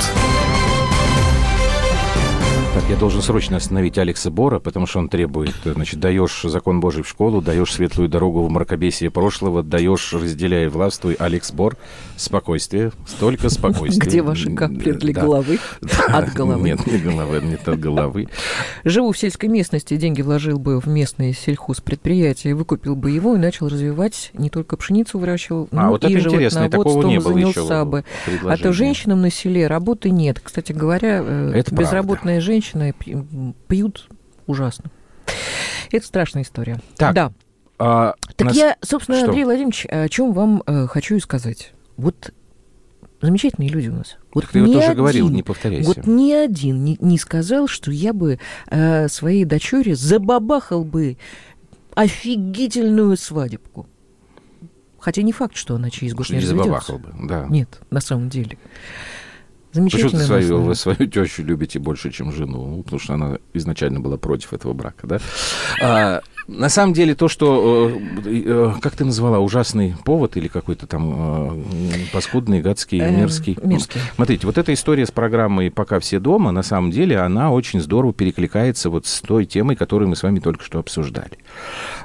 [2.74, 7.04] Так, я должен срочно остановить Алекса Бора, потому что он требует, значит, даешь закон Божий
[7.04, 11.76] в школу, даешь светлую дорогу в мракобесие прошлого, даешь, разделяй, властвуй, Алекс Бор,
[12.16, 14.04] спокойствие, столько спокойствия.
[14.04, 15.60] Где ваши капли для головы?
[16.08, 16.62] От головы.
[16.62, 18.26] Нет, не головы, нет от головы.
[18.82, 23.68] Живу в сельской местности, деньги вложил бы в местные сельхозпредприятия, выкупил бы его и начал
[23.68, 27.84] развивать, не только пшеницу выращивал, а, но вот и это интересно, такого не было занялся
[27.84, 28.04] бы.
[28.42, 30.40] А то женщинам на селе работы нет.
[30.42, 34.08] Кстати говоря, э, Это безработная женщина пьют
[34.46, 34.90] ужасно.
[35.90, 36.80] Это страшная история.
[36.96, 37.32] Так, да.
[37.78, 38.56] А, так нас...
[38.56, 39.28] я, собственно, Что?
[39.28, 41.72] Андрей Владимирович, о чем вам э, хочу и сказать.
[41.96, 42.32] Вот
[43.20, 44.16] замечательные люди у нас.
[44.32, 45.88] Вот Ты вот ни уже один, говорил, не повторяйся.
[45.88, 48.38] Вот ни один не, не сказал, что я бы
[48.70, 51.16] э, своей дочуре забабахал бы
[51.94, 53.86] офигительную свадебку.
[54.98, 56.64] Хотя не факт, что она через год Что не разведется.
[56.64, 57.46] забабахал бы, да.
[57.48, 58.58] Нет, на самом деле.
[59.74, 62.76] Почему ты Замечательная свою, вы свою тещу любите больше, чем жену?
[62.76, 65.18] Ну, потому что она изначально была против этого брака, да?
[65.82, 67.90] А, на самом деле, то, что,
[68.24, 71.62] э, э, как ты назвала, ужасный повод или какой-то там э,
[72.12, 73.56] паскудный, гадский, Э, мерзкий.
[73.62, 74.00] мерзкий.
[74.14, 78.12] Смотрите, вот эта история с программой «Пока все дома», на самом деле, она очень здорово
[78.12, 81.38] перекликается вот с той темой, которую мы с вами только что обсуждали.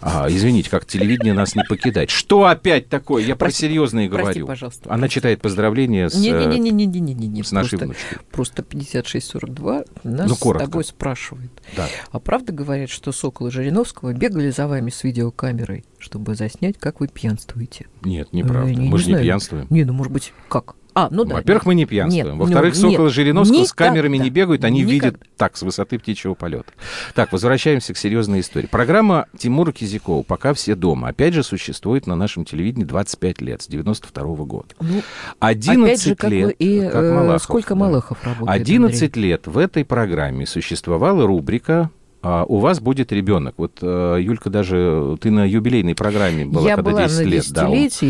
[0.02, 2.10] А, извините, как телевидение нас не покидает.
[2.10, 3.23] Что опять такое?
[3.23, 4.47] Я про серьезные говорю.
[4.47, 4.91] пожалуйста.
[4.93, 7.43] Она читает поздравления с, э, Не-не-не-не-не-не-не.
[7.43, 8.17] с нашей просто, внучкой.
[8.32, 11.52] Просто 5642 нас Ну, с тобой спрашивает.
[11.75, 11.88] Да.
[12.12, 17.00] А правда говорят, что Сокол и Жириновского бегали за вами с видеокамерой, чтобы заснять, как
[17.00, 17.88] вы пьянствуете?
[18.04, 18.70] Нет, неправда.
[18.74, 19.24] Не- мы не же не знаю.
[19.24, 19.68] пьянствуем.
[19.70, 20.76] Не, ну, может быть, как?
[20.96, 21.36] А, ну да.
[21.36, 22.30] Во-первых, мы не пьянствуем.
[22.30, 24.94] ну, Во-вторых, нет, Сокола Жириновского с камерами не бегают, они Никогда.
[25.08, 26.74] видят так, с высоты птичьего полета.
[27.13, 28.68] Так, возвращаемся к серьезной истории.
[28.68, 33.68] Программа Тимура Кизякова «Пока все дома» опять же существует на нашем телевидении 25 лет, с
[33.68, 34.68] 92 года.
[34.82, 35.02] Ну,
[35.39, 37.76] 11 опять же, как лет, и, как э, Малахов, сколько да.
[37.76, 43.55] Малахов работает, 11 лет в этой программе существовала рубрика а, у вас будет ребенок.
[43.58, 47.45] Вот, э, Юлька, даже ты на юбилейной программе была, Я когда была 10 на лет.
[47.51, 48.08] да, он- десятилетии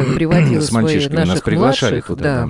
[0.00, 2.48] и приводила С мальчишками нас наших приглашали младших, туда,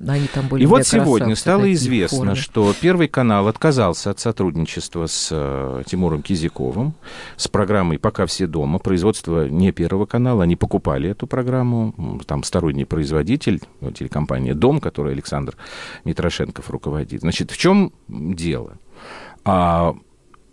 [0.00, 2.34] да, Они там были И вот сегодня стало известно, форме.
[2.34, 6.94] что Первый канал отказался от сотрудничества с э, Тимуром Кизяковым,
[7.36, 8.78] с программой «Пока все дома».
[8.78, 11.94] Производство не Первого канала, они покупали эту программу.
[12.26, 15.56] Там сторонний производитель, э, телекомпания «Дом», которой Александр
[16.04, 17.20] Митрошенков руководит.
[17.20, 18.72] Значит, в чем дело?
[19.44, 19.94] А,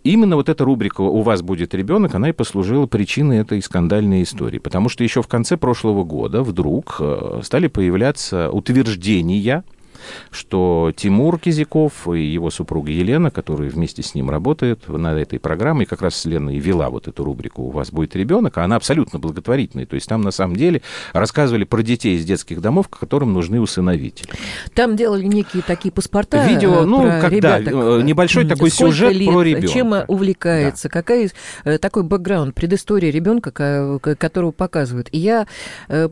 [0.04, 4.58] Именно вот эта рубрика «У вас будет ребенок», она и послужила причиной этой скандальной истории.
[4.58, 9.62] Потому что еще в конце прошлого года вдруг э, стали появляться утверждения,
[10.30, 15.86] что Тимур Кизяков и его супруга Елена, которые вместе с ним работают над этой программой,
[15.86, 19.18] как раз Лена и вела вот эту рубрику «У вас будет ребенок», а она абсолютно
[19.18, 19.86] благотворительная.
[19.86, 24.30] То есть там на самом деле рассказывали про детей из детских домов, которым нужны усыновители.
[24.74, 26.46] Там делали некие такие паспорта.
[26.46, 29.68] Видео, э, ну, про когда, ребяток, э, небольшой м, такой сюжет лет, про ребенка.
[29.68, 31.30] Чем увлекается, какая
[31.64, 35.08] э, такой бэкграунд, предыстория ребенка, ко- ко- которого показывают.
[35.12, 35.46] И я,
[35.88, 36.08] э,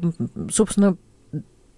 [0.52, 0.96] собственно,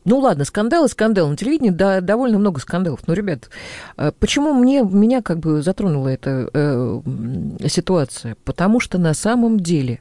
[0.04, 1.30] ну ладно, скандалы, скандалы.
[1.30, 3.06] На телевидении да, довольно много скандалов.
[3.06, 3.50] Но, ребят,
[3.96, 7.00] э, почему мне, меня как бы затронула эта э,
[7.68, 8.36] ситуация?
[8.44, 10.00] Потому что на самом деле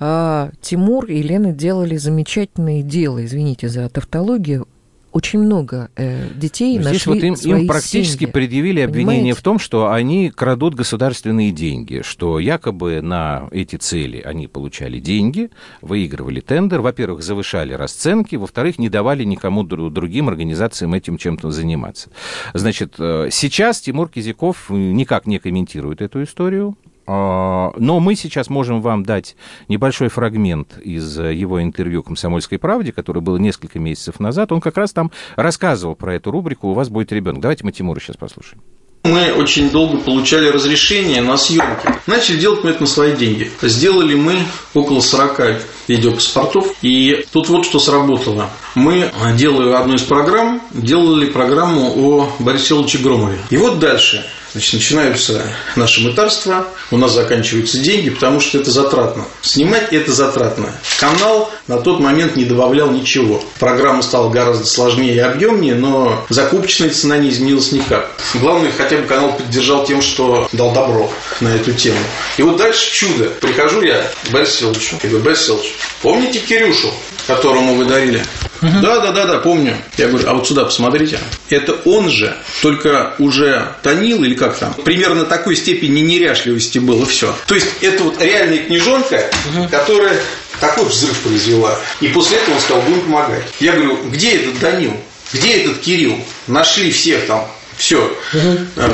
[0.00, 4.68] а, Тимур и Лена делали замечательное дело, извините за тавтологию.
[5.10, 8.32] Очень много э, детей Но Здесь нашли вот им, свои им практически семьи.
[8.32, 9.40] предъявили обвинение Понимаете?
[9.40, 15.50] в том, что они крадут государственные деньги, что якобы на эти цели они получали деньги,
[15.80, 22.10] выигрывали тендер, во-первых, завышали расценки, во-вторых, не давали никому дру- другим организациям этим чем-то заниматься.
[22.52, 26.76] Значит, э, сейчас Тимур Кизяков никак не комментирует эту историю,
[27.08, 29.34] но мы сейчас можем вам дать
[29.68, 34.52] небольшой фрагмент из э, его интервью «Комсомольской правде», которое было несколько месяцев назад.
[34.52, 37.40] Он как раз там рассказывал про эту рубрику «У вас будет ребенок».
[37.40, 38.60] Давайте мы Тимура сейчас послушаем.
[39.04, 41.88] Мы очень долго получали разрешение на съемки.
[42.06, 43.50] Начали делать мы это на свои деньги.
[43.62, 44.36] Сделали мы
[44.74, 46.74] около 40 видеопаспортов.
[46.82, 48.50] И тут вот что сработало.
[48.74, 53.38] Мы, делая одну из программ, делали программу о Борисе Ильиче Громове.
[53.50, 54.26] И вот дальше.
[54.58, 55.42] Значит, начинаются
[55.76, 59.24] наши мытарства, у нас заканчиваются деньги, потому что это затратно.
[59.40, 60.72] Снимать это затратно.
[60.98, 63.40] Канал на тот момент не добавлял ничего.
[63.60, 68.10] Программа стала гораздо сложнее и объемнее, но закупочная цена не изменилась никак.
[68.34, 71.08] Главное, хотя бы канал поддержал тем, что дал добро
[71.40, 72.00] на эту тему.
[72.36, 73.30] И вот дальше чудо.
[73.40, 74.96] Прихожу я к Борису Ильичу.
[75.04, 76.92] Я говорю, Борис Ильич, помните Кирюшу,
[77.28, 78.24] которому вы дарили?
[78.62, 79.76] Да, да, да, да, помню.
[79.98, 81.20] Я говорю, а вот сюда посмотрите.
[81.50, 84.74] Это он же, только уже тонил или как там.
[84.82, 87.32] Примерно такой степени неряшливости было все.
[87.46, 89.30] То есть это вот реальная книжонка,
[89.70, 90.18] которая
[90.58, 91.78] такой взрыв произвела.
[92.00, 93.44] И после этого он сказал, будем помогать.
[93.60, 94.96] Я говорю, где этот Данил?
[95.32, 96.18] Где этот Кирилл?
[96.46, 97.46] Нашли всех там
[97.78, 98.12] Все.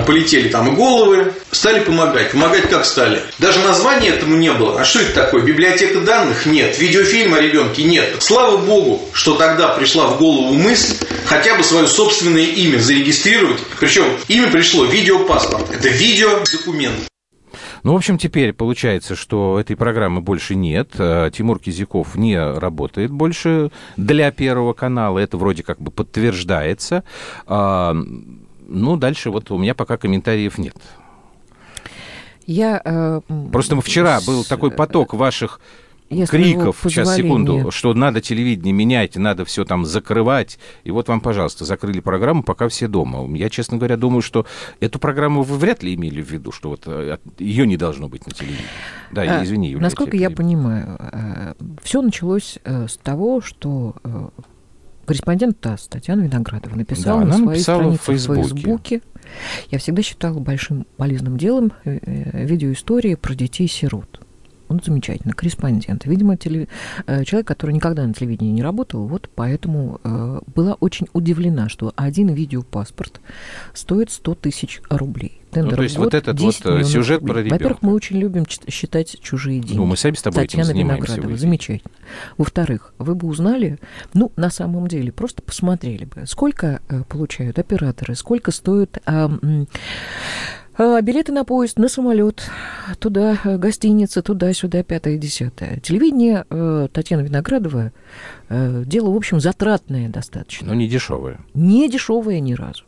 [0.06, 1.32] Полетели там и головы.
[1.50, 2.32] Стали помогать.
[2.32, 3.22] Помогать как стали?
[3.38, 4.80] Даже названия этому не было.
[4.80, 5.42] А что это такое?
[5.42, 6.46] Библиотека данных?
[6.46, 6.78] Нет.
[6.78, 7.82] Видеофильм о ребенке?
[7.84, 8.16] Нет.
[8.20, 10.94] Слава богу, что тогда пришла в голову мысль
[11.26, 13.60] хотя бы свое собственное имя зарегистрировать.
[13.80, 15.70] Причем имя пришло видеопаспорт.
[15.70, 17.08] Это видеодокумент.
[17.84, 20.92] Ну, в общем, теперь получается, что этой программы больше нет.
[20.98, 25.18] Э, Тимур Кизяков не работает больше для Первого канала.
[25.18, 27.04] Это вроде как бы подтверждается.
[28.66, 30.76] Ну, дальше вот у меня пока комментариев нет.
[32.46, 33.20] Я, э,
[33.52, 35.60] Просто вчера был такой поток ваших
[36.10, 40.58] Если криков, сейчас, секунду, что надо телевидение менять, надо все там закрывать.
[40.84, 43.34] И вот вам, пожалуйста, закрыли программу, пока все дома.
[43.36, 44.46] Я, честно говоря, думаю, что
[44.80, 46.86] эту программу вы вряд ли имели в виду, что вот
[47.38, 48.66] ее не должно быть на телевидении.
[49.10, 49.82] Да, А, извини, Юлия.
[49.82, 50.98] Насколько тебя я понимаю,
[51.82, 54.28] все началось э, с того, что э,
[55.04, 58.42] корреспондент ТАСС Татьяна Виноградова написала Да, на своей написала в странице в Фейсбуке.
[58.42, 59.02] Фейсбуке.
[59.70, 64.23] Я всегда считала большим полезным делом э, э, видеоистории про детей-сирот.
[64.68, 66.04] Он замечательный, корреспондент.
[66.06, 66.68] Видимо, теле-
[67.06, 71.92] э, человек, который никогда на телевидении не работал, вот поэтому э, была очень удивлена, что
[71.96, 73.20] один видеопаспорт
[73.72, 75.40] стоит 100 тысяч рублей.
[75.50, 77.32] Тендер Ну, то есть год вот этот 10 вот, э, сюжет рублей.
[77.32, 77.54] про ребенка.
[77.54, 79.76] Во-первых, мы очень любим чит- считать чужие деньги.
[79.76, 81.92] Ну, мы сами с тобой этим Татьяна в Виноградова, замечательно.
[82.38, 83.78] Во-вторых, вы бы узнали,
[84.14, 89.40] ну, на самом деле, просто посмотрели бы, сколько э, получают операторы, сколько стоят а, м,
[89.42, 89.66] а,
[90.78, 92.50] билеты на поезд, на самолет,
[92.98, 95.78] туда э, гостиница, туда-сюда, пятое, десятое.
[95.80, 97.92] Телевидение э, Татьяна Виноградова
[98.48, 100.68] э, дело, в общем, затратное достаточно.
[100.68, 101.40] Ну, не дешевое.
[101.54, 102.84] Не дешевое ни разу.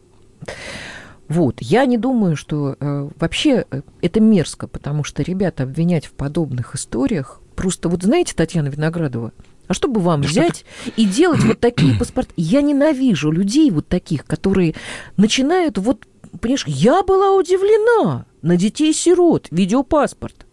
[1.28, 6.12] Вот, я не думаю, что э, вообще э, это мерзко, потому что ребята обвинять в
[6.12, 9.32] подобных историях, просто вот знаете, Татьяна Виноградова,
[9.68, 10.64] а чтобы вам Да взять
[10.96, 12.32] и делать вот такие паспорта?
[12.36, 14.74] Я ненавижу людей вот таких, которые
[15.16, 20.46] начинают вот, понимаешь, я была удивлена на детей-сирот, видеопаспорт.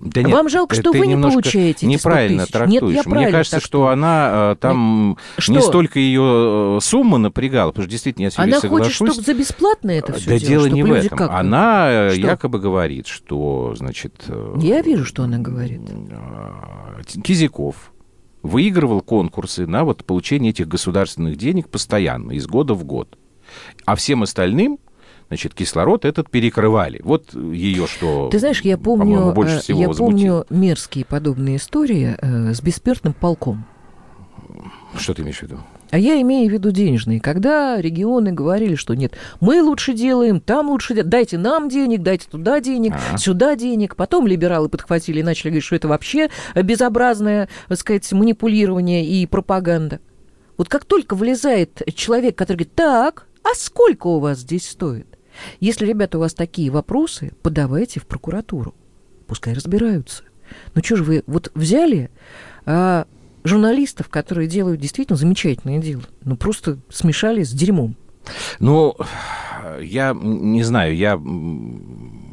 [0.00, 2.54] Да Вам жалко, что вы не получаете эти 100 Неправильно тысяч.
[2.54, 2.94] Нет, я трактуешь.
[2.94, 3.82] Мне правильно кажется, трактую.
[3.82, 5.52] что она э, там Что?
[5.52, 8.94] не столько ее э, сумма напрягала, потому что действительно я с Юлей Она хочет, соглашусь.
[8.94, 11.18] чтобы за бесплатно это все да дело не в этом.
[11.18, 11.30] как?
[11.32, 12.20] Она э, Что?
[12.20, 15.80] якобы говорит, что, значит, э, Я вижу, что она говорит.
[17.24, 17.92] Кизяков
[18.42, 23.18] выигрывал конкурсы на вот получение этих государственных денег постоянно, из года в год.
[23.84, 24.78] А всем остальным,
[25.28, 27.00] значит, кислород этот перекрывали.
[27.04, 30.44] Вот ее что, Ты знаешь, я помню, больше э, всего я возмутило.
[30.44, 33.64] помню мерзкие подобные истории э, с бессмертным полком.
[34.96, 35.58] Что ты имеешь в виду?
[35.90, 40.68] А я имею в виду денежные, когда регионы говорили, что нет, мы лучше делаем, там
[40.68, 43.16] лучше делаем, дайте нам денег, дайте туда денег, Ага.
[43.18, 43.96] сюда денег.
[43.96, 50.00] Потом либералы подхватили и начали говорить, что это вообще безобразное, так сказать, манипулирование и пропаганда.
[50.58, 55.06] Вот как только влезает человек, который говорит, так, а сколько у вас здесь стоит?
[55.60, 58.74] Если, ребята, у вас такие вопросы, подавайте в прокуратуру.
[59.26, 60.24] Пускай разбираются.
[60.74, 62.10] Ну что же вы вот взяли
[62.64, 63.06] а,
[63.44, 67.96] журналистов, которые делают действительно замечательное дело, ну просто смешали с дерьмом.
[68.58, 68.96] Ну,
[69.80, 71.16] я не знаю, я,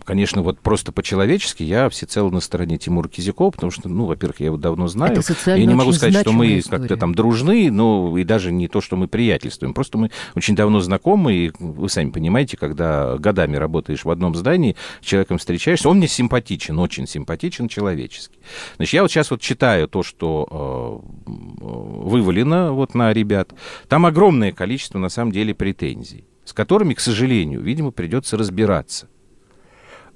[0.05, 4.47] конечно, вот просто по-человечески, я всецело на стороне Тимура Кизякова, потому что, ну, во-первых, я
[4.47, 5.19] его давно знаю.
[5.19, 8.81] Это я не могу сказать, что мы как-то там дружны, ну, и даже не то,
[8.81, 9.73] что мы приятельствуем.
[9.73, 14.75] Просто мы очень давно знакомы, и вы сами понимаете, когда годами работаешь в одном здании,
[15.01, 18.37] с человеком встречаешься, он мне симпатичен, очень симпатичен человечески.
[18.77, 23.53] Значит, я вот сейчас вот читаю то, что э, вывалено вот на ребят.
[23.87, 29.07] Там огромное количество, на самом деле, претензий, с которыми, к сожалению, видимо, придется разбираться.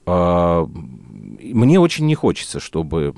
[0.09, 3.13] А, Мне очень не хочется, чтобы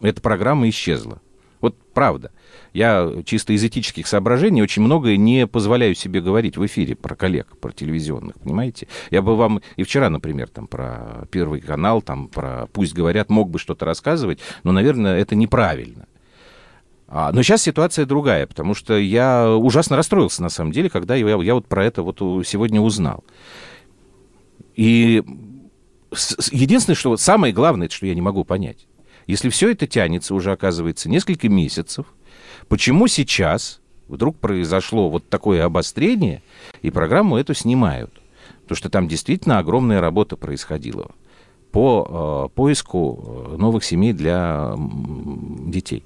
[0.00, 1.20] эта программа исчезла.
[1.60, 2.30] Вот правда.
[2.72, 7.56] Я чисто из этических соображений очень многое не позволяю себе говорить в эфире про коллег,
[7.58, 8.86] про телевизионных, понимаете?
[9.10, 13.50] Я бы вам и вчера, например, там про Первый канал, там про «Пусть говорят», мог
[13.50, 16.06] бы что-то рассказывать, но, наверное, это неправильно.
[17.08, 21.26] А, но сейчас ситуация другая, потому что я ужасно расстроился, на самом деле, когда я,
[21.42, 23.24] я вот про это вот сегодня узнал.
[24.76, 25.24] И
[26.50, 28.86] единственное, что вот самое главное, что я не могу понять.
[29.26, 32.06] Если все это тянется уже, оказывается, несколько месяцев,
[32.68, 36.42] почему сейчас вдруг произошло вот такое обострение,
[36.80, 38.20] и программу эту снимают?
[38.62, 41.10] Потому что там действительно огромная работа происходила
[41.72, 46.04] по э, поиску э, новых семей для детей.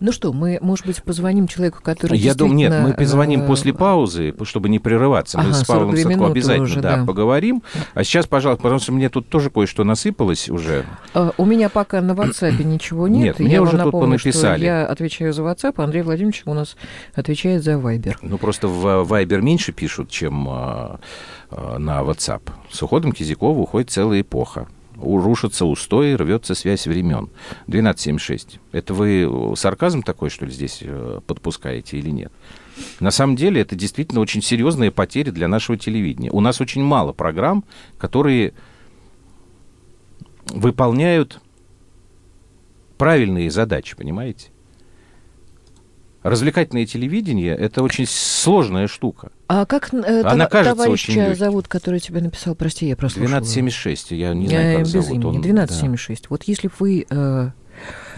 [0.00, 3.72] Ну что, мы, может быть, позвоним человеку, который Я думаю, нет, мы позвоним э, после
[3.72, 5.38] паузы, чтобы не прерываться.
[5.38, 7.04] Мы Ага, с Павлом 42 Садко обязательно уже, да, да.
[7.04, 7.62] поговорим.
[7.94, 10.84] А сейчас, пожалуйста, потому что мне тут тоже кое-что насыпалось уже.
[11.14, 13.24] э, У меня пока на WhatsApp ничего нет.
[13.24, 14.64] Нет, мне Я уже тут напомню, понаписали.
[14.64, 16.76] я отвечаю за WhatsApp, а Андрей Владимирович у нас
[17.14, 18.16] отвечает за Viber.
[18.20, 20.98] Ну, просто в Viber меньше пишут, чем на
[22.02, 22.42] WhatsApp.
[22.70, 24.66] С уходом Кизякова уходит целая эпоха.
[24.96, 27.28] Рушатся устои, рвется связь времен.
[27.66, 28.60] 1276.
[28.72, 32.32] Это вы сарказм такой, что ли, здесь э, подпускаете или нет?
[33.00, 36.30] На самом деле это действительно очень серьезные потери для нашего телевидения.
[36.30, 37.64] У нас очень мало программ,
[37.98, 38.52] которые
[40.46, 41.40] выполняют
[42.98, 44.50] правильные задачи, понимаете?
[46.24, 49.30] Развлекательное телевидение– это очень сложная штука.
[49.46, 52.54] А как э, Она кажется товарища очень зовут, который тебя написал?
[52.54, 53.36] Прости, я прослушала.
[53.36, 55.10] 1276, я не знаю, как без зовут.
[55.10, 55.26] имени.
[55.26, 56.30] Он, 1276.
[56.30, 57.52] Вот если бы вы э, да.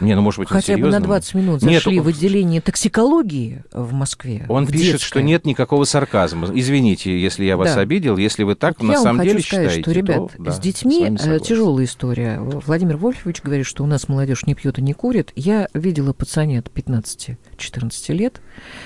[0.01, 1.07] Не, ну, может быть, хотя бы на серьезно?
[1.07, 5.23] 20 минут Нет, зашли он- в отделение токсикологии в Москве, Он в пишет, что детское.
[5.23, 6.49] нет никакого сарказма.
[6.55, 7.81] Извините, если я вас Да.
[7.81, 8.17] обидел.
[8.17, 10.53] Если вы так на Я самом вам деле хочу сказать, считаете, что, ребят, то, да,
[10.53, 11.45] с с детьми э, согласен.
[11.45, 12.39] тяжелая история.
[12.41, 15.33] Владимир Вольфович говорит, что у нас молодежь не пьет и не курит.
[15.37, 18.41] Я видела пацанят 15-14 лет,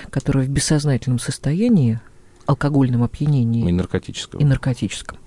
[0.09, 1.99] которые в бессознательном состоянии,
[2.45, 4.39] алкогольном опьянении И наркотического.
[4.39, 5.17] и наркотическом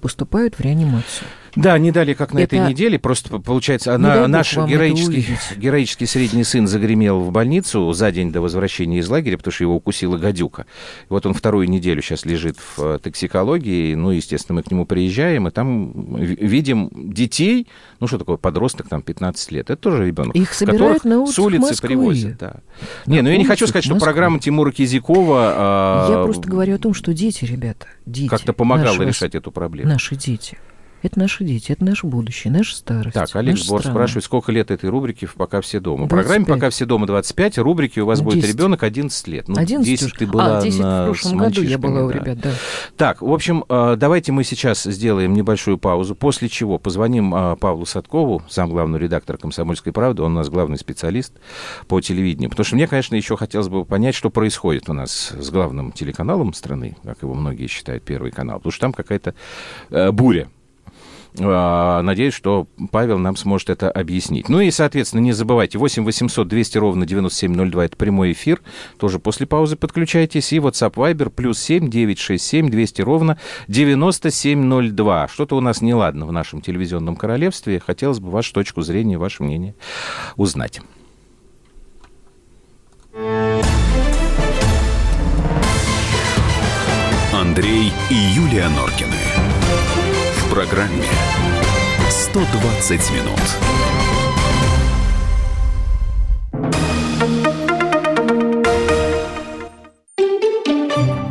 [0.00, 1.26] поступают в реанимацию.
[1.56, 2.98] Да, не дали, как на Это- этой неделе.
[2.98, 5.26] Просто получается, она- наш героический,
[5.56, 9.74] героический средний сын загремел в больницу за день до возвращения из лагеря, потому что его
[9.76, 10.66] укусила гадюка.
[11.08, 13.94] Вот он вторую неделю сейчас лежит в э, токсикологии.
[13.94, 17.66] Ну, естественно, мы к нему приезжаем, и там ви- видим детей,
[18.00, 19.70] ну, что такое подросток, там, 15 лет.
[19.70, 20.36] Это тоже ребенок.
[20.36, 21.88] Их собирают на улицах с улицы Москвы.
[21.88, 22.38] привозят.
[22.38, 22.56] Да.
[23.06, 24.06] На Не, ну я не хочу сказать, что Москвы.
[24.12, 28.28] программа Тимура Кизякова а, Я просто говорю о том, что дети, ребята, дети.
[28.28, 29.88] как-то помогала наши решать эту проблему.
[29.90, 30.58] Наши дети.
[31.02, 33.14] Это наши дети, это наше будущее, наша старость.
[33.14, 33.94] Так, Олег наша Сбор страна.
[33.94, 36.06] спрашивает, сколько лет этой рубрике в «Пока все дома».
[36.06, 36.24] В 25.
[36.24, 38.54] программе «Пока все дома» 25, рубрики у вас будет 10.
[38.54, 39.48] ребенок 11 лет.
[39.48, 40.14] Ну, 11 10 уже.
[40.14, 42.14] ты была а, 10 на- в прошлом году я была у да.
[42.18, 42.50] ребят, да.
[42.96, 47.84] Так, в общем, э, давайте мы сейчас сделаем небольшую паузу, после чего позвоним э, Павлу
[47.84, 51.34] Садкову, замглавного редактора «Комсомольской правды», он у нас главный специалист
[51.88, 52.50] по телевидению.
[52.50, 56.54] Потому что мне, конечно, еще хотелось бы понять, что происходит у нас с главным телеканалом
[56.54, 59.34] страны, как его многие считают, Первый канал, потому что там какая-то
[59.90, 60.48] э, буря.
[61.38, 64.48] А, Надеюсь, что Павел нам сможет это объяснить.
[64.48, 68.62] Ну и, соответственно, не забывайте, 8 800 200 ровно 9702, это прямой эфир.
[68.98, 70.52] Тоже после паузы подключайтесь.
[70.52, 75.28] И WhatsApp Viber плюс 7 967 200 ровно 9702.
[75.28, 77.80] Что-то у нас неладно в нашем телевизионном королевстве.
[77.84, 79.74] Хотелось бы вашу точку зрения, ваше мнение
[80.36, 80.80] узнать.
[87.32, 89.25] Андрей и Юлия Норкины.
[90.56, 91.04] Программе
[92.08, 93.40] 120 минут.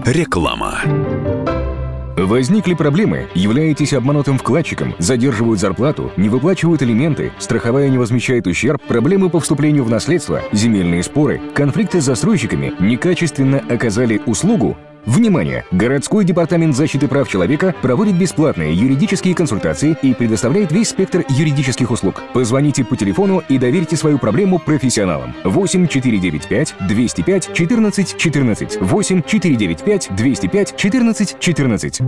[0.06, 0.80] Реклама.
[2.16, 3.28] Возникли проблемы?
[3.34, 4.94] Являетесь обманутым вкладчиком?
[5.00, 6.12] Задерживают зарплату?
[6.18, 7.34] Не выплачивают элементы?
[7.40, 8.80] Страховая не возмещает ущерб?
[8.84, 10.44] Проблемы по вступлению в наследство?
[10.52, 11.42] Земельные споры?
[11.56, 12.76] Конфликты с застройщиками?
[12.80, 14.78] Некачественно оказали услугу?
[15.06, 15.66] Внимание!
[15.72, 22.24] Городской департамент защиты прав человека проводит бесплатные юридические консультации и предоставляет весь спектр юридических услуг.
[22.34, 25.34] Позвоните по телефону и доверьте свою проблему профессионалам.
[25.44, 32.02] 8 495 205 14 14 8 495 205 14 14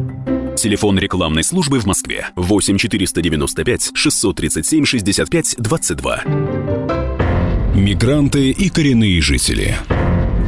[0.56, 6.24] Телефон рекламной службы в Москве 8 495 637 65 22.
[7.76, 9.78] Мигранты и коренные жители.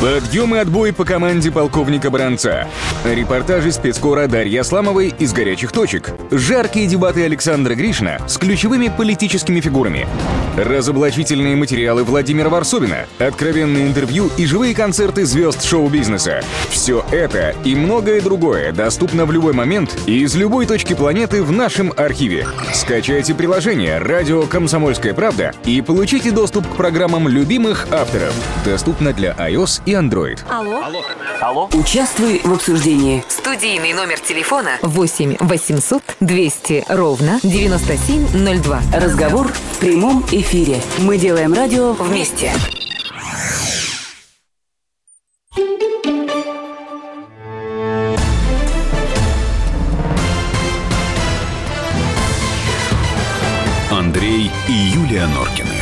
[0.00, 2.66] Подъем и отбой по команде полковника Бранца.
[3.04, 6.12] Репортажи спецкора Дарьи Асламовой из горячих точек.
[6.30, 10.06] Жаркие дебаты Александра Гришина с ключевыми политическими фигурами.
[10.56, 13.04] Разоблачительные материалы Владимира Варсобина.
[13.18, 16.42] Откровенные интервью и живые концерты звезд шоу-бизнеса.
[16.70, 21.52] Все это и многое другое доступно в любой момент и из любой точки планеты в
[21.52, 22.46] нашем архиве.
[22.72, 28.34] Скачайте приложение «Радио Комсомольская правда» и получите доступ к программам любимых авторов.
[28.64, 30.38] Доступно для iOS и и Android.
[30.48, 30.82] Алло?
[30.84, 31.04] Алло?
[31.40, 31.68] Алло?
[31.74, 33.24] Участвуй в обсуждении.
[33.28, 38.82] Студийный номер телефона 8 800 200 ровно 9702.
[38.94, 40.80] Разговор в прямом эфире.
[40.98, 42.52] Мы делаем радио вместе.
[53.90, 55.74] Андрей и Юлия Норкины.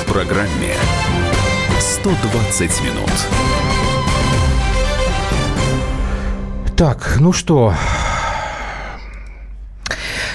[0.00, 0.74] В программе
[2.06, 3.10] 120 минут.
[6.76, 7.74] Так, ну что,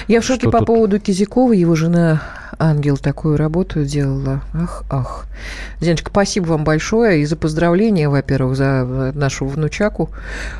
[0.06, 0.66] Я в шоке Что по тут?
[0.66, 1.52] поводу Кизякова.
[1.54, 2.20] Его жена
[2.58, 4.42] Ангел такую работу делала.
[4.52, 5.24] Ах, ах.
[5.80, 10.10] Зиночка, спасибо вам большое и за поздравления, во-первых, за нашу внучаку.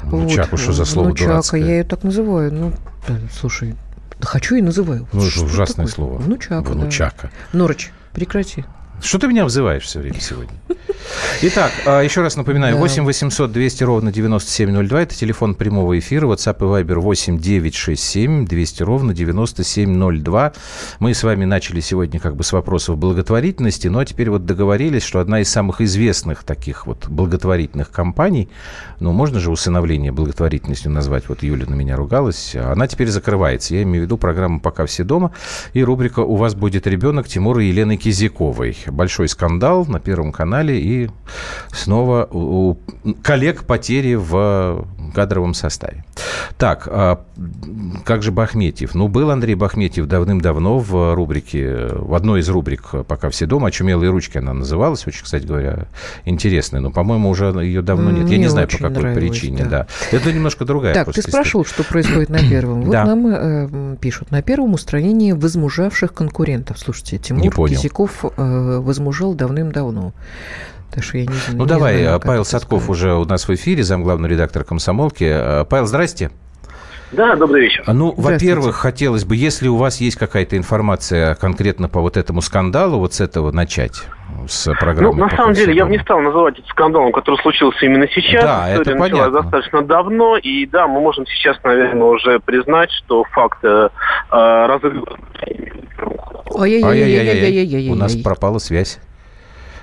[0.04, 1.60] Внучаку, что за слово Внучака, дурацкое?
[1.60, 2.54] я ее так называю.
[2.54, 2.72] Ну,
[3.06, 3.74] да, слушай,
[4.18, 5.06] да хочу и называю.
[5.12, 6.06] Ну, это ужасное такое?
[6.06, 6.16] слово.
[6.16, 6.70] Внучака, да.
[6.70, 7.30] Внучака.
[7.52, 8.64] Норыч, прекрати.
[9.02, 10.52] Что ты меня обзываешь все время сегодня?
[11.42, 12.80] Итак, а, еще раз напоминаю, Да.
[12.80, 18.82] 8 800 200 ровно 9702, это телефон прямого эфира, WhatsApp и Viber 8 967 200
[18.84, 20.52] ровно 9702.
[21.00, 25.18] Мы с вами начали сегодня как бы с вопросов благотворительности, но теперь вот договорились, что
[25.18, 28.48] одна из самых известных таких вот благотворительных компаний,
[29.00, 33.74] ну, можно же усыновление благотворительностью назвать, вот Юля на меня ругалась, она теперь закрывается.
[33.74, 35.32] Я имею в виду программу «Пока все дома»
[35.72, 38.76] и рубрика «У вас будет ребенок» Тимура и Елены Кизяковой.
[38.92, 41.10] Большой скандал на Первом канале и
[41.72, 42.76] снова у
[43.22, 46.04] коллег потери в кадровом составе.
[46.58, 47.24] Так, а
[48.04, 48.94] как же Бахметьев?
[48.94, 54.10] Ну, был Андрей Бахметьев давным-давно в рубрике, в одной из рубрик «Пока все дома», «Очумелые
[54.10, 55.86] ручки» она называлась, очень, кстати говоря,
[56.24, 58.22] интересная, но, по-моему, уже ее давно нет.
[58.22, 59.86] Я Мне не знаю, по какой нравилось, причине, да.
[60.10, 60.16] да.
[60.16, 62.82] Это немножко другая Так, ты спрашивал, что происходит на первом.
[62.92, 63.04] Вот Да.
[63.04, 64.30] нам э, пишут.
[64.30, 66.78] На первом устранение возмужавших конкурентов.
[66.78, 67.68] Слушайте, Тимур.
[67.68, 70.12] Кизяков э, возмужал давным-давно.
[70.94, 72.90] Так что я не, Ну, не давай, знаю, а, Павел это Садков сказать.
[72.90, 75.24] уже у нас в эфире, замглавный редактор «Комсомолки».
[75.24, 76.30] А, Павел, здрасте.
[77.12, 77.82] Да, добрый вечер.
[77.86, 82.40] А, Ну, во-первых, хотелось бы, если у вас есть какая-то информация конкретно по вот этому
[82.40, 84.02] скандалу, вот с этого начать,
[84.48, 85.14] с программы.
[85.14, 85.96] Ну, на «Пока самом деле, я бы дома».
[85.98, 88.42] не стал называть это скандалом, который случился именно сейчас.
[88.44, 89.42] Да, это История началась понятно.
[89.42, 93.88] достаточно давно, и да, мы можем сейчас, наверное, уже признать, что факт э,
[94.30, 94.66] э,
[96.54, 98.98] Ой, ой, ой, ой, у нас пропала связь.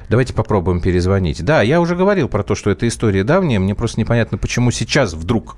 [0.10, 1.44] Давайте попробуем перезвонить.
[1.46, 3.60] Да, я уже говорил про то, что эта история давняя.
[3.60, 5.56] Мне просто непонятно, почему сейчас вдруг.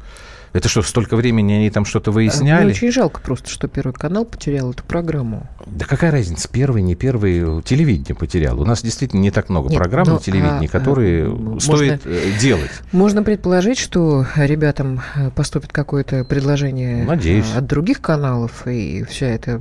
[0.54, 2.66] Это что, столько времени они там что-то выясняли?
[2.66, 5.50] Мне очень жалко просто, что Первый канал потерял эту программу.
[5.66, 8.60] Да какая разница, первый, не первый, телевидение потерял.
[8.60, 12.02] У нас действительно не так много Нет, программ но, на телевидении, а, которые можно, стоит
[12.38, 12.72] делать.
[12.92, 15.02] Можно предположить, что ребятам
[15.36, 17.54] поступит какое-то предложение Надеюсь.
[17.56, 19.58] от других каналов, и вся эта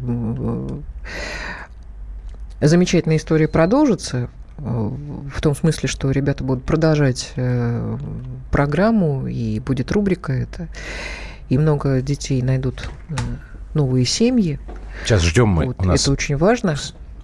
[2.60, 4.28] замечательная история продолжится.
[4.58, 7.96] э, В том смысле, что ребята будут продолжать э,
[8.50, 10.68] программу, и будет рубрика это,
[11.48, 13.14] и много детей найдут э,
[13.74, 14.58] новые семьи.
[15.04, 15.66] Сейчас ждем мы.
[15.66, 16.02] Вот, У нас...
[16.02, 16.74] Это очень важно.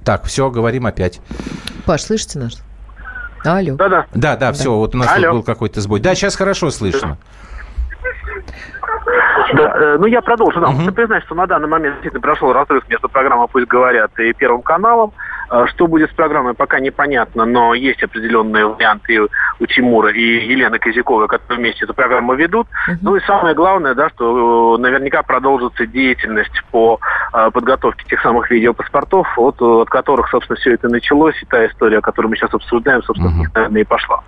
[0.04, 1.20] Так, все, говорим опять.
[1.84, 2.62] Паш, слышите нас?
[3.44, 3.76] Алло.
[3.76, 4.06] Да-да.
[4.14, 5.22] Да, да, все, вот у нас Алло.
[5.28, 6.00] тут был какой-то сбой.
[6.00, 7.18] Да, сейчас хорошо слышно.
[9.54, 10.60] Да, э, ну я продолжу.
[10.60, 14.32] Да, Нужно признать, что на данный момент действительно прошел разрыв между программой «Пусть говорят» и
[14.32, 15.12] Первым каналом.
[15.50, 20.78] Э, Что будет с программой, пока непонятно, но есть определенные варианты у Тимура и Елены
[20.78, 22.66] Козяковой, которые вместе эту программу ведут.
[23.00, 26.98] Ну и самое главное, да, что э, наверняка продолжится деятельность по
[27.52, 32.30] подготовке тех самых видеопаспортов, от, от которых, собственно, все это началось, и та история, которую
[32.30, 34.22] мы сейчас обсуждаем, собственно, них, наверное, и пошла.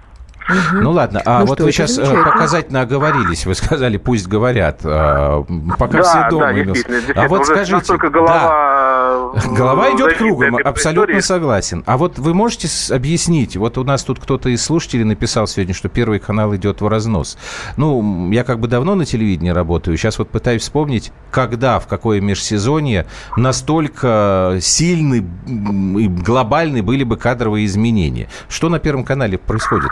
[0.72, 2.24] Ну ладно, а Ну вот что, вы сейчас замечательно.
[2.24, 3.44] показательно оговорились.
[3.46, 4.80] Вы сказали, пусть говорят.
[4.84, 5.44] а,
[5.78, 6.46] Пока да, все дома.
[6.46, 7.24] да, действительно, действительно.
[7.24, 9.32] А вот уже скажите, настолько да, голова...
[9.44, 11.20] э, Голова идет кругом, абсолютно истории.
[11.20, 11.82] согласен.
[11.86, 15.88] А вот вы можете объяснить, вот у нас тут кто-то из слушателей написал сегодня, что
[15.88, 17.36] Первый канал идет в разнос.
[17.76, 22.20] Ну, я как бы давно на телевидении работаю, сейчас вот пытаюсь вспомнить, когда, в какое
[22.20, 28.28] межсезонье настолько сильны и глобальны были бы кадровые изменения.
[28.48, 29.90] Что на Первом канале происходит?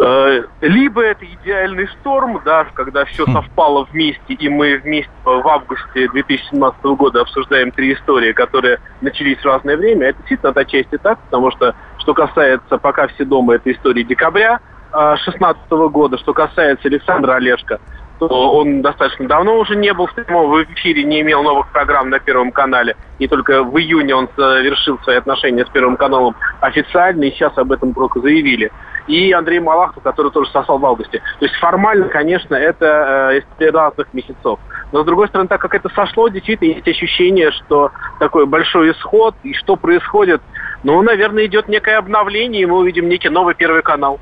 [0.00, 3.32] Э, Либо это идеальный шторм, да, когда все Хм.
[3.32, 9.44] совпало вместе, и мы вместе в августе 2017 года обсуждаем три истории, которые начались в
[9.44, 10.08] разное время.
[10.08, 14.60] Это действительно отчасти так, потому что, что касается «Пока все дома», это истории декабря
[14.92, 17.80] 2016 года, что касается Александра Олешко,
[18.18, 22.10] то он достаточно давно уже не был в прямом в эфире, не имел новых программ
[22.10, 22.96] на Первом канале.
[23.18, 27.70] И только в июне он завершил свои отношения с Первым каналом официально, и сейчас об
[27.70, 28.72] этом только заявили.
[29.08, 31.20] И Андрей Малахов, который тоже сосал в августе.
[31.40, 34.58] То есть формально, конечно, это э, история разных месяцев.
[34.92, 37.90] Но, с другой стороны, так как это сошло, действительно есть ощущение, что
[38.20, 40.40] такой большой исход, и что происходит,
[40.84, 44.20] ну, наверное, идет некое обновление, и мы увидим некий новый Первый канал.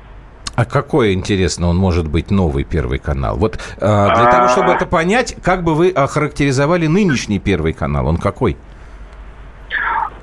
[0.55, 3.37] А какой, интересно, он может быть новый Первый канал?
[3.37, 8.07] Вот а, для того, чтобы это понять, как бы вы охарактеризовали нынешний Первый канал?
[8.07, 8.57] Он какой?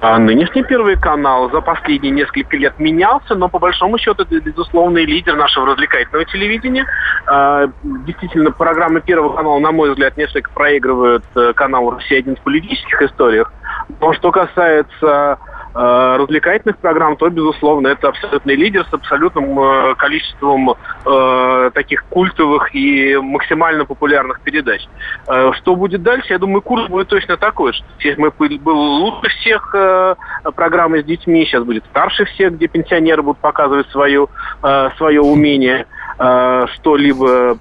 [0.07, 5.07] А нынешний Первый канал за последние несколько лет менялся, но по большому счету это безусловный
[5.07, 6.85] лидер нашего развлекательного телевидения.
[7.27, 13.01] А, Действительно, программы Первого канала, на мой взгляд, несколько проигрывают э, каналу «Россия-1» в политических
[13.01, 13.51] историях.
[13.99, 15.39] Но что касается
[15.75, 23.17] развлекательных программ, то, безусловно, это абсолютный лидер с абсолютным э, количеством э, таких культовых и
[23.17, 24.83] максимально популярных передач.
[25.27, 26.33] Э, что будет дальше?
[26.33, 27.73] Я думаю, курс будет точно такой.
[27.73, 30.15] Что здесь мы был лучше всех э,
[30.55, 34.29] программы с детьми, сейчас будет старше всех, где пенсионеры будут показывать свое,
[34.63, 35.87] э, свое умение
[36.19, 37.59] э, что-либо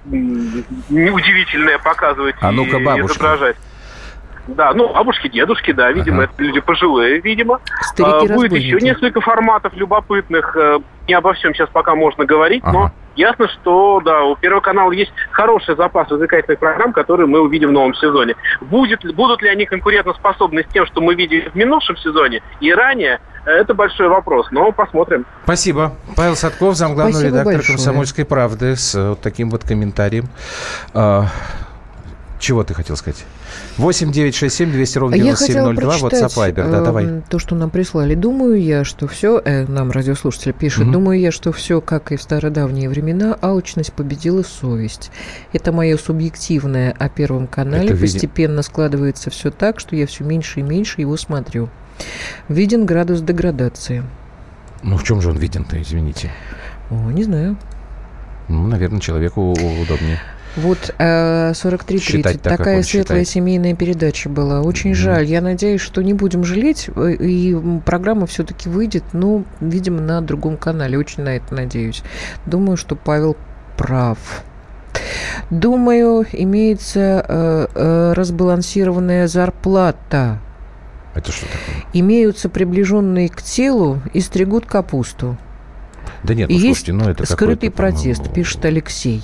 [0.88, 3.12] неудивительное показывать А ну-ка, и бабушка.
[3.16, 3.56] изображать.
[4.46, 6.32] Да, ну, бабушки, дедушки, да, видимо, Ага.
[6.34, 7.60] это люди пожилые, видимо.
[7.80, 10.56] Старики А, Будет еще несколько форматов любопытных.
[10.56, 12.92] э, Не обо всем сейчас пока можно говорить, но Ага.
[13.14, 17.72] ясно, что, да, у Первого канала есть хороший запас развлекательных программ, которые мы увидим в
[17.72, 18.36] новом сезоне.
[18.62, 23.20] Будет, будут ли они конкурентоспособны с тем, что мы видели в минувшем сезоне и ранее,
[23.44, 25.26] э, это большой вопрос, но посмотрим.
[25.44, 25.92] Спасибо.
[26.16, 27.76] Павел Садков, замглавного Спасибо редактора большое.
[27.76, 30.24] «Комсомольской правды» с э, вот таким вот комментарием.
[32.44, 33.24] Чего ты хотел сказать?
[33.78, 36.70] 8 9 6 7 200 ровно Я хотела 9702, прочитать WhatsApp, Viber.
[36.70, 37.22] Да, э, давай.
[37.30, 38.14] то, что нам прислали.
[38.14, 40.92] Думаю я, что все, нам радиослушатель пишет, Мгм.
[40.92, 45.10] думаю я, что все, как и в стародавние времена, алчность победила совесть.
[45.54, 47.86] Это мое субъективное о Первом канале.
[47.86, 51.70] Это види- Постепенно складывается все так, что я все меньше и меньше его смотрю.
[52.50, 54.04] Виден градус деградации.
[54.82, 56.30] Ну, в чем же он виден-то, извините?
[56.90, 57.56] О, не знаю.
[58.48, 60.20] Ну, наверное, человеку удобнее.
[60.56, 61.98] Вот э, 43.30.
[61.98, 63.28] Считать так, как Такая светлая считает.
[63.28, 64.60] семейная передача была.
[64.60, 65.24] Очень жаль.
[65.24, 70.56] Я надеюсь, что не будем жалеть, э, и программа все-таки выйдет, ну, видимо, на другом
[70.56, 70.96] канале.
[70.96, 72.02] Очень на это надеюсь.
[72.46, 73.36] Думаю, что Павел
[73.76, 74.18] прав.
[75.50, 80.38] Думаю, имеется э, э, разбалансированная зарплата.
[81.14, 81.84] Это что такое?
[81.92, 85.36] Имеются приближенные к телу и стригут капусту.
[86.22, 89.22] Да нет, ну, есть слушайте, ну это скрытый протест, пишет Алексей.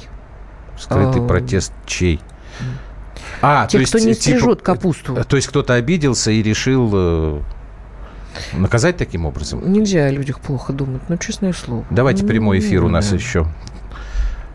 [0.81, 2.21] Скрытый А, протест чей?
[3.43, 5.17] А, Те, то есть, кто не стрижет капусту.
[5.17, 7.41] э, То есть кто-то обиделся и решил э,
[8.55, 9.71] наказать таким образом?
[9.73, 11.85] Нельзя о людях плохо думать, ну, честное слово.
[11.91, 13.47] Давайте прямой эфир у нас еще.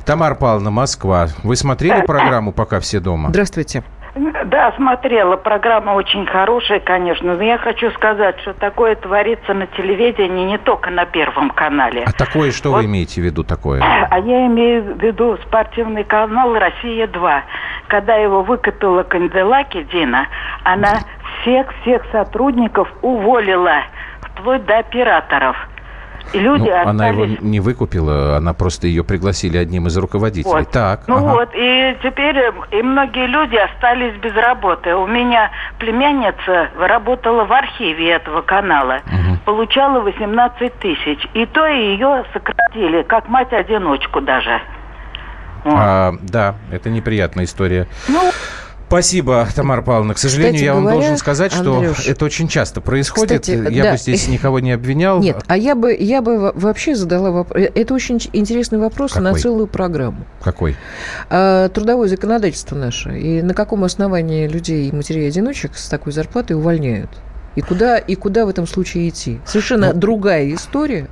[0.05, 1.30] Тамара Павловна, Москва.
[1.43, 3.30] Вы смотрели программу «Пока все дома»?
[3.30, 3.84] Здравствуйте.
[4.16, 5.36] Да, смотрела.
[5.36, 7.36] Программа очень хорошая, конечно.
[7.36, 12.05] Но я хочу сказать, что такое творится на телевидении не только на Первом канале.
[12.07, 12.78] А такое, что Вот.
[12.78, 13.82] вы имеете в виду такое?
[14.09, 17.41] А я имею в виду спортивный канал «Россия-2».
[17.88, 20.28] Когда его выкупила Канделаки Дина,
[20.63, 20.99] она
[21.41, 23.84] всех-всех сотрудников уволила,
[24.22, 25.57] вплоть до операторов.
[26.34, 27.41] И люди Ну, она его остались...
[27.41, 30.51] не выкупила, она просто ее пригласили одним из руководителей.
[30.51, 30.71] Вот.
[30.71, 31.26] Так, Ну ага.
[31.34, 34.95] вот, и теперь э, и многие люди остались без работы.
[34.95, 38.99] У меня племянница работала в архиве этого канала,
[39.45, 41.28] получала 18 тысяч.
[41.34, 44.61] И то ее сократили, как мать-одиночку даже.
[45.65, 47.88] А, да, это неприятная история.
[48.07, 48.21] Ну,
[48.95, 50.13] Спасибо, Тамара Павловна.
[50.13, 53.41] К сожалению, Кстати я вам говоря, должен сказать, что Андрюш, это очень часто происходит.
[53.41, 53.91] Кстати, я да.
[53.91, 55.19] бы здесь никого не обвинял.
[55.19, 57.67] Нет, а я бы, я бы во- вообще задала вопрос.
[57.75, 59.39] Это очень интересный вопрос на Какой?
[59.41, 60.25] целую программу.
[60.41, 60.77] Какой?
[61.29, 63.19] А, трудовое законодательство наше.
[63.19, 67.09] И на каком основании людей и матерей-одиночек с такой зарплатой увольняют?
[67.55, 69.39] И куда, и куда в этом случае идти?
[69.45, 71.07] Совершенно другая история,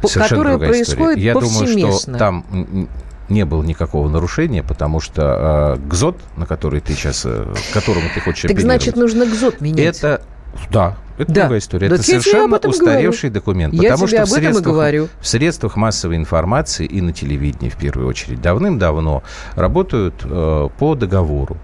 [0.00, 0.96] по- Ну, Совершенно которая другая история.
[0.96, 2.14] происходит Я думаю, повсеместно.
[2.14, 2.88] что там
[3.28, 8.08] не было никакого нарушения, потому что э, ГЗОТ, на который ты сейчас, э, к которому
[8.14, 9.96] ты хочешь Так значит, нужно ГЗОТ менять.
[9.98, 10.22] это
[10.70, 11.40] да, это Да.
[11.42, 11.88] другая история.
[11.88, 13.34] Да это совершенно устаревший говорю.
[13.40, 13.74] документ.
[13.74, 15.08] Я потому тебе что об в этом и средствах, говорю.
[15.20, 19.22] в средствах массовой информации и на телевидении, в первую очередь, давным-давно
[19.56, 21.56] работают э, по договору.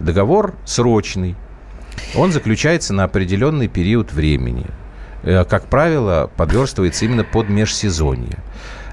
[0.00, 1.34] Договор срочный.
[2.14, 4.66] Он заключается на определенный период времени.
[5.22, 8.38] Э, Как правило, подверстывается именно под межсезонье.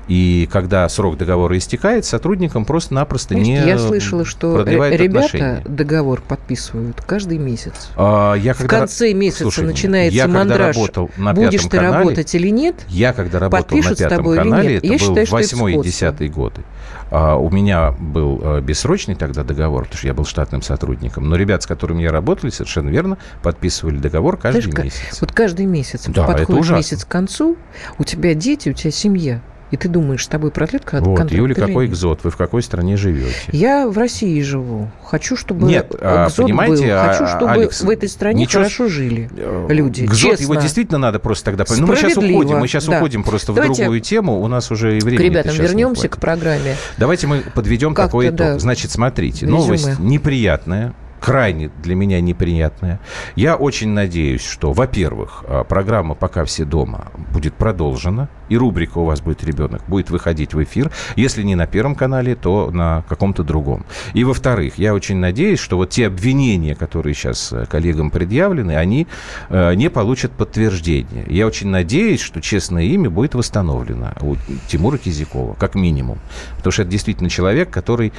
[0.07, 5.63] И когда срок договора истекает, сотрудникам просто-напросто не я слышала, что продлевают ре- ребята отношения.
[5.65, 7.89] договор подписывают каждый месяц.
[7.95, 10.75] А, я В когда- конце месяца Слушай, начинается я мандраж.
[10.75, 12.75] работал на Будешь ты канале, работать или нет?
[12.89, 15.91] Я когда работал на пятом канале, это Я был считаю, что это восьмой и сходство.
[15.91, 16.61] десятый годы.
[17.09, 21.29] А, у меня был а, бессрочный тогда договор, потому что я был штатным сотрудником.
[21.29, 25.21] Но ребят, с которыми я работал, совершенно верно, подписывали договор каждый Знаешь, как- месяц.
[25.21, 27.55] Вот каждый месяц Да, подходит месяц к концу,
[27.99, 29.41] у тебя дети, у тебя семья,
[29.73, 31.93] и ты думаешь, с тобой продлят кон- Вот, контракт Юля, какой нет?
[31.93, 32.19] экзот?
[32.23, 33.33] Вы в какой стране живете?
[33.51, 34.91] Я в России живу.
[35.03, 36.91] Хочу, чтобы Нет, а, экзот понимаете, был.
[36.93, 39.31] а- Хочу, чтобы Алекс, в этой стране ничего хорошо жили
[39.69, 40.03] люди.
[40.03, 40.43] Гзот, Честно.
[40.43, 41.65] его действительно надо просто тогда...
[41.75, 42.97] Ну, мы сейчас уходим, мы сейчас да.
[42.97, 44.41] уходим просто в Давайте другую тему.
[44.41, 46.75] У нас уже и К времени ребятам вернемся к программе.
[46.99, 48.35] Давайте мы подведем итог.
[48.35, 49.59] да, Значит, смотрите, резюме.
[49.59, 50.93] новость неприятная,
[51.23, 52.99] крайне для меня неприятная.
[53.37, 59.05] Я очень надеюсь, что, во-первых, а, программа «Пока все дома» будет продолжена, и рубрика «У
[59.05, 63.43] вас будет ребенок» будет выходить в эфир, если не на Первом канале, то на каком-то
[63.43, 63.85] другом.
[64.13, 69.07] И, во-вторых, я очень надеюсь, что вот те обвинения, которые сейчас э, коллегам предъявлены, они
[69.47, 71.23] э, не получат подтверждения.
[71.29, 74.35] Я очень надеюсь, что честное имя будет восстановлено у
[74.67, 76.19] Тимура Кизякова, как минимум.
[76.57, 78.11] Потому что это действительно человек, который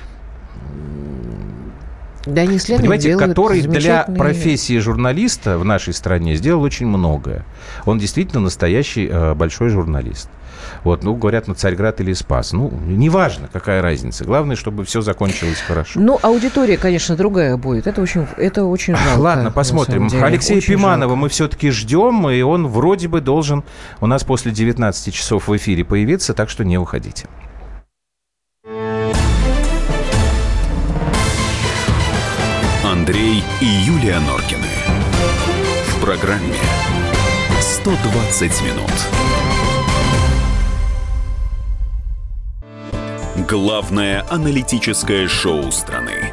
[2.27, 7.45] да, не Понимаете, который для профессии журналиста в нашей стране сделал очень многое.
[7.85, 10.29] Он действительно настоящий э, большой журналист.
[10.83, 12.53] Вот, ну, говорят, на Царьград или Спас.
[12.53, 14.25] Ну, неважно, какая разница.
[14.25, 16.01] Главное, чтобы все закончилось хорошо.
[16.01, 17.87] Ну, аудитория, конечно, другая будет.
[17.87, 19.21] Это очень, это очень жалко.
[19.21, 20.09] Ладно, посмотрим.
[20.23, 21.17] Алексея очень Пиманова жалко.
[21.17, 23.63] мы все-таки ждем, и он вроде бы должен
[24.01, 27.27] у нас после 19 часов в эфире появиться, так что не уходите.
[33.07, 34.65] Андрей и Юлия Норкины.
[35.89, 36.57] В программе
[37.61, 38.91] 120 минут.
[43.47, 46.33] Главное аналитическое шоу страны.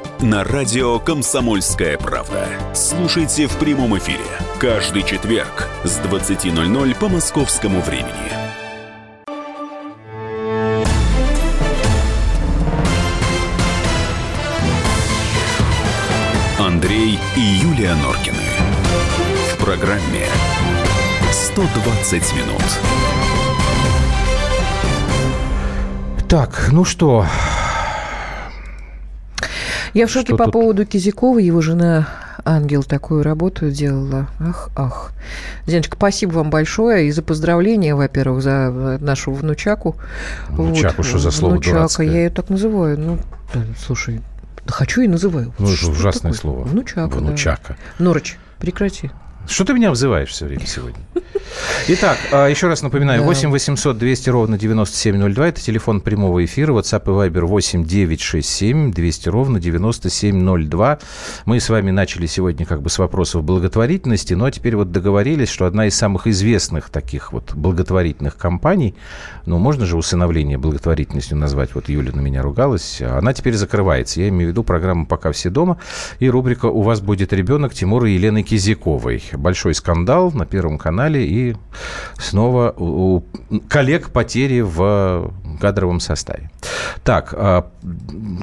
[0.21, 2.47] на радио «Комсомольская правда».
[2.75, 4.25] Слушайте в прямом эфире
[4.59, 8.11] каждый четверг с 20.00 по московскому времени.
[16.59, 18.37] Андрей и Юлия Норкины.
[19.53, 20.27] В программе
[21.31, 22.61] «120 минут».
[26.29, 27.25] Так, ну что,
[29.93, 30.53] я в шоке Что по тут?
[30.53, 31.39] поводу Кизякова.
[31.39, 32.07] Его жена
[32.43, 34.27] Ангел такую работу делала.
[34.39, 35.11] Ах, ах.
[35.65, 39.95] Зеночка, спасибо вам большое и за поздравления, во-первых, за нашу внучаку.
[40.49, 41.05] Внучаку, вот.
[41.05, 42.07] что за слово Внучака, дурацкое?
[42.07, 42.97] я ее так называю.
[42.99, 43.19] Ну,
[43.79, 44.21] слушай,
[44.65, 45.53] хочу и называю.
[45.59, 46.33] Ну, это ужасное такое?
[46.33, 46.63] слово.
[46.63, 47.77] Внучака, Внучака.
[47.99, 48.05] Да.
[48.05, 49.11] Норыч, прекрати.
[49.47, 50.99] Что ты меня взываешь все время сегодня?
[51.87, 57.03] Итак, а, еще раз напоминаю, 8 800 200 ровно 9702, это телефон прямого эфира, WhatsApp
[57.03, 60.99] и Viber 8 967 200 ровно 9702.
[61.45, 65.65] Мы с вами начали сегодня как бы с вопросов благотворительности, но теперь вот договорились, что
[65.65, 68.95] одна из самых известных таких вот благотворительных компаний,
[69.45, 74.21] ну, можно же усыновление благотворительностью назвать, вот Юля на меня ругалась, она теперь закрывается.
[74.21, 75.77] Я имею в виду программу «Пока все дома»
[76.19, 79.21] и рубрика «У вас будет ребенок» Тимура и Елены Кизяковой.
[79.37, 81.55] Большой скандал на Первом канале и
[82.17, 83.23] снова у
[83.67, 86.49] коллег потери в кадровом составе.
[87.03, 87.69] Так, а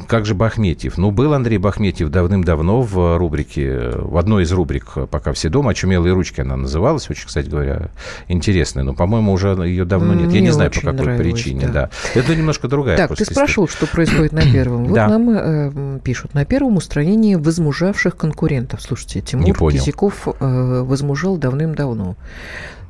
[0.09, 0.99] как же Бахметьев?
[0.99, 6.13] Ну, был Андрей Бахметьев давным-давно в рубрике, в одной из рубрик «Пока все дома», «Очумелые
[6.15, 7.91] ручки» она называлась, очень, кстати говоря,
[8.29, 10.29] интересная, но, по-моему, уже ее давно нет.
[10.29, 11.73] Мне Я не знаю, по какой причине, да.
[11.73, 11.91] да.
[12.15, 14.79] Это немножко другая Так, ты спрашивал, что происходит на первом.
[14.89, 15.09] Вот да.
[15.09, 18.81] нам э, пишут, на первом устранение возмужавших конкурентов.
[18.81, 22.17] Слушайте, Тимур Кизяков э, возмужал давным-давно.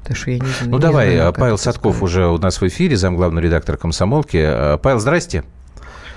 [0.05, 2.03] Так что я не, ну не давай, знаю, Павел Садков сказать.
[2.03, 4.39] уже у нас в эфире, замглавный редактор «Комсомолки».
[4.39, 5.45] Э, Павел, здрасте.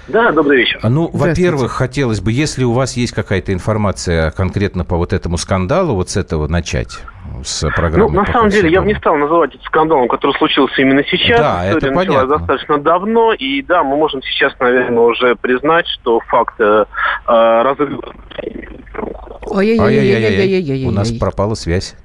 [0.07, 0.79] Да, добрый вечер.
[0.83, 5.95] Ну, во-первых, хотелось бы, если у вас есть какая-то информация конкретно по вот этому скандалу,
[5.95, 6.99] вот с этого начать
[7.43, 8.11] с программы.
[8.11, 11.39] Ну, на самом деле, я бы не стал называть это скандалом, который случился именно сейчас.
[11.39, 12.37] Да, История это началась понятно.
[12.37, 16.85] достаточно давно, и да, мы можем сейчас, наверное, уже признать, что факт э,
[17.25, 18.13] разыгрывания...
[19.47, 21.95] Ой-ой-ой, у нас пропала связь.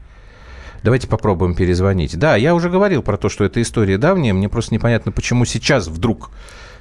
[0.82, 2.18] Давайте попробуем перезвонить.
[2.18, 4.32] Да, я уже говорил про то, что эта история давняя.
[4.32, 6.30] Мне просто непонятно, почему сейчас вдруг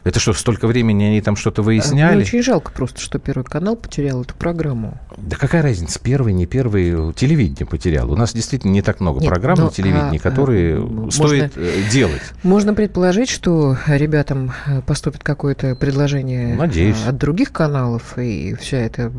[0.05, 2.15] это что, столько времени они там что-то выясняли?
[2.15, 4.99] Мне очень жалко просто, что Первый канал потерял эту программу.
[5.17, 8.11] Да какая разница, первый, не первый, телевидение потерял.
[8.11, 11.55] У нас действительно не так много Нет, программ но, на телевидении, а, которые а, стоит
[11.55, 12.21] можно, э, делать.
[12.43, 17.03] Можно предположить, что ребятам э, поступит какое-то предложение Надеюсь.
[17.03, 19.11] от других каналов, и вся эта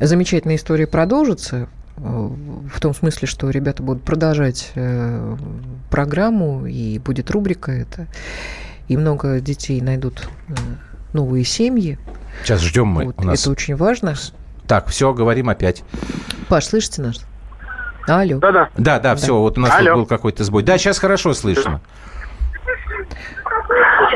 [0.00, 5.36] замечательная история продолжится в том смысле, что ребята будут продолжать э,
[5.90, 8.06] программу, и будет рубрика это,
[8.88, 10.52] и много детей найдут э,
[11.12, 11.98] новые семьи.
[12.42, 13.04] Сейчас ждем мы.
[13.06, 13.42] Вот, нас...
[13.42, 14.14] Это очень важно.
[14.66, 15.84] Так, все, говорим опять.
[16.48, 17.24] Паш, слышите нас?
[18.08, 18.38] Алло.
[18.38, 18.68] Да-да.
[18.76, 20.62] Да-да, все, вот у нас был какой-то сбой.
[20.62, 21.80] Да, сейчас хорошо слышно.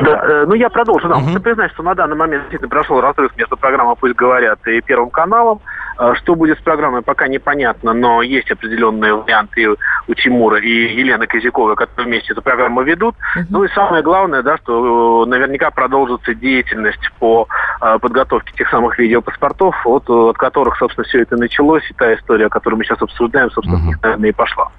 [0.01, 1.07] Да, э, ну я продолжу.
[1.07, 4.81] Да, Нужно признать, что на данный момент действительно прошел разрыв между программой «Пусть говорят» и
[4.81, 5.61] Первым каналом.
[5.99, 11.27] Э, Что будет с программой, пока непонятно, но есть определенные варианты у Тимура и Елены
[11.27, 13.15] Козяковой, которые вместе эту программу ведут.
[13.49, 17.47] Ну и самое главное, да, что э, наверняка продолжится деятельность по
[17.81, 22.49] э, подготовке тех самых видеопаспортов, от, от которых, собственно, все это началось, и та история,
[22.49, 24.69] которую мы сейчас обсуждаем, собственно, них, наверное, и пошла.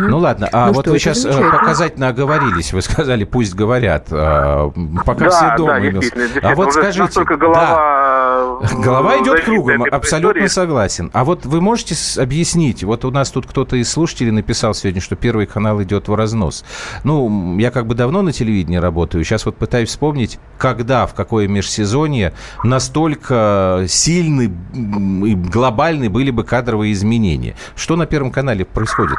[0.00, 1.58] Ну ладно, а Ну вот что, вы сейчас замечательно.
[1.58, 4.70] показательно оговорились, вы сказали, пусть говорят, а,
[5.04, 5.72] пока да, все дома.
[5.74, 8.58] да, имел- действительно, а действительно, вот уже скажите, настолько да, голова...
[8.72, 10.48] э, голова идет кругом, абсолютно историей.
[10.48, 11.10] согласен.
[11.12, 15.16] А вот вы можете объяснить, вот у нас тут кто-то из слушателей написал сегодня, что
[15.16, 16.64] Первый канал идет в разнос.
[17.04, 21.46] Ну, я как бы давно на телевидении работаю, сейчас вот пытаюсь вспомнить, когда, в какое
[21.46, 22.32] межсезонье
[22.64, 27.54] настолько сильны и глобальны были бы кадровые изменения.
[27.76, 29.18] Что на Первом канале происходит?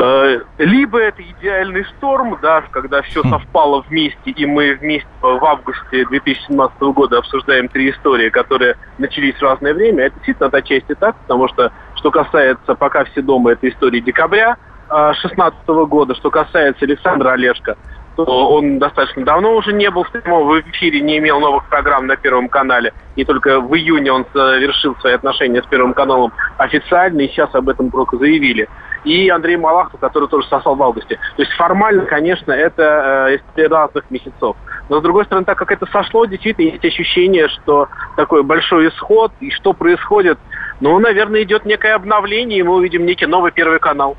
[0.00, 6.04] Э, Либо это идеальный шторм, да, когда все совпало вместе, и мы вместе в августе
[6.06, 10.04] 2017 года обсуждаем три истории, которые начались в разное время.
[10.04, 14.56] Это действительно отчасти так, потому что, что касается «Пока все дома», это истории декабря
[14.88, 17.76] 2016 года, что касается Александра Олешко,
[18.24, 22.16] то он достаточно давно уже не был в прямом эфире, не имел новых программ на
[22.16, 22.92] Первом канале.
[23.14, 27.68] И только в июне он завершил свои отношения с Первым каналом официально, и сейчас об
[27.68, 28.68] этом только заявили.
[29.04, 31.14] И Андрей Малахов, который тоже сосал в августе.
[31.36, 34.56] То есть формально, конечно, это э, история разных месяцев.
[34.88, 39.30] Но с другой стороны, так как это сошло, действительно есть ощущение, что такой большой исход,
[39.38, 40.38] и что происходит,
[40.80, 44.16] ну, наверное, идет некое обновление, и мы увидим некий новый Первый канал.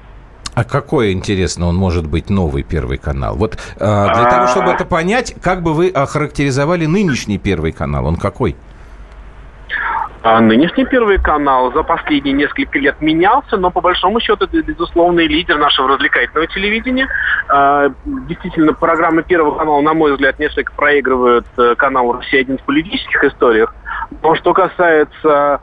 [0.60, 3.36] А какой, интересно, он может быть новый Первый канал?
[3.36, 8.05] Вот э, для того, чтобы это понять, как бы вы охарактеризовали нынешний Первый канал?
[8.07, 8.57] Он какой?
[10.22, 15.28] А нынешний Первый канал за последние несколько лет менялся, но по большому счету это безусловный
[15.28, 17.07] лидер нашего развлекательного телевидения.
[17.47, 23.24] А, Действительно, программы Первого канала, на мой взгляд, несколько проигрывают э, каналу «Россия-1» в политических
[23.24, 23.74] историях.
[24.22, 25.62] Но что касается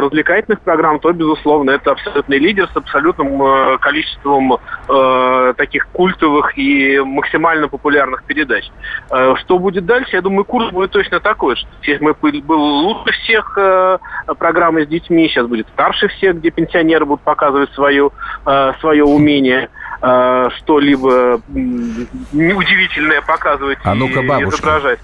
[0.00, 4.58] развлекательных программ, то, безусловно, это абсолютный лидер с абсолютным э, количеством
[4.88, 8.64] э, таких культовых и максимально популярных передач.
[9.10, 10.16] Э, что будет дальше?
[10.16, 11.56] Я думаю, курс будет точно такой.
[11.56, 13.98] Что здесь мы был лучше всех э,
[14.38, 18.10] программы с детьми, сейчас будет старше всех, где пенсионеры будут показывать свое,
[18.46, 19.68] э, свое умение
[20.02, 24.56] э, что-либо м, удивительное показывать А ну-ка, и бабушка.
[24.56, 24.98] изображать.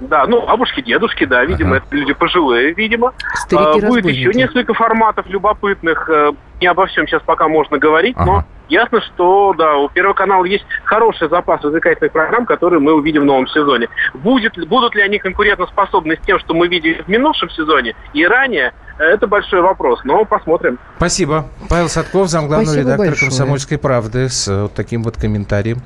[0.00, 3.12] Да, ну, бабушки, дедушки, да, видимо, это люди пожилые, видимо.
[3.52, 6.08] А, Будет еще несколько форматов любопытных.
[6.08, 10.44] э, Не обо всем сейчас пока можно говорить, но ясно, что, да, у Первого канала
[10.44, 13.88] есть хороший запас развлекательных программ, которые мы увидим в новом сезоне.
[14.14, 18.72] Будет, будут ли они конкурентоспособны с тем, что мы видели в минувшем сезоне и ранее,
[18.98, 20.78] э, это большой вопрос, но посмотрим.
[20.96, 21.46] Спасибо.
[21.68, 23.30] Павел Садков, замглавного Спасибо редактора большое.
[23.30, 25.78] «Комсомольской правды» с вот таким вот комментарием.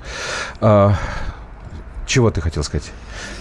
[2.04, 2.90] А, чего ты хотел сказать?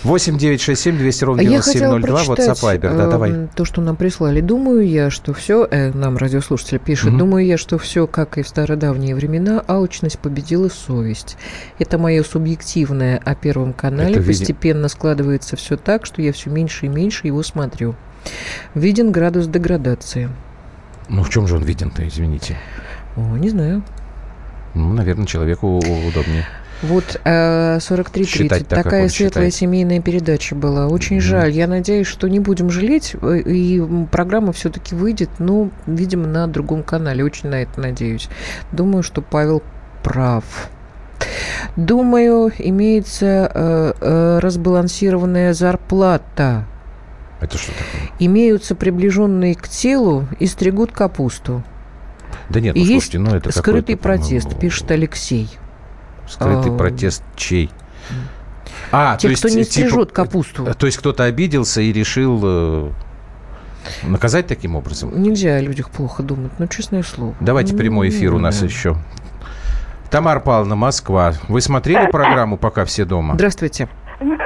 [0.04, 2.98] 8 9 6 7 200 ровно Я хотела 9702, прочитать WhatsApp, Viber.
[2.98, 3.48] Да, э, давай.
[3.56, 4.42] то, что нам прислали.
[4.42, 7.18] Думаю я, что все, нам радиослушатель пишет, Мгм.
[7.20, 11.38] думаю я, что все, как и в стародавние времена, алчность победила совесть.
[11.80, 14.12] Это мое субъективное о Первом канале.
[14.12, 17.96] Это види- Постепенно складывается все так, что я все меньше и меньше его смотрю.
[18.76, 20.30] Виден градус деградации.
[21.10, 22.58] Ну, в чем же он виден-то, извините?
[23.18, 23.84] О, не знаю.
[24.74, 26.48] Ну, наверное, человеку удобнее.
[26.84, 28.26] Вот э, 43.30.
[28.26, 29.54] Считать так, как Такая светлая считает.
[29.54, 30.88] семейная передача была.
[30.88, 31.52] Очень жаль.
[31.52, 33.82] Я надеюсь, что не будем жалеть, э, и
[34.12, 37.24] программа все-таки выйдет, ну, видимо, на другом канале.
[37.24, 38.28] Очень на это надеюсь.
[38.74, 39.64] Думаю, что Павел
[40.04, 40.44] прав.
[41.78, 46.66] Думаю, имеется э, э, разбалансированная зарплата.
[47.40, 48.10] Это что такое?
[48.20, 51.64] Имеются приближенные к телу и стригут капусту.
[52.50, 55.50] Да нет, ну, есть слушайте, ну это скрытый протест, пишет Алексей.
[56.28, 57.70] Скрытый А, протест чей?
[58.92, 60.74] А, Те, то есть, кто не типа, стрижет капусту.
[60.78, 62.92] То есть кто-то обиделся и решил э,
[64.04, 65.22] наказать таким образом?
[65.22, 67.36] Нельзя о людях плохо думать, ну, честное слово.
[67.40, 68.98] Давайте прямой эфир у нас Ну, еще.
[70.10, 71.34] Тамара Павловна, Москва.
[71.48, 73.34] Вы смотрели программу «Пока все дома»?
[73.34, 73.90] Здравствуйте.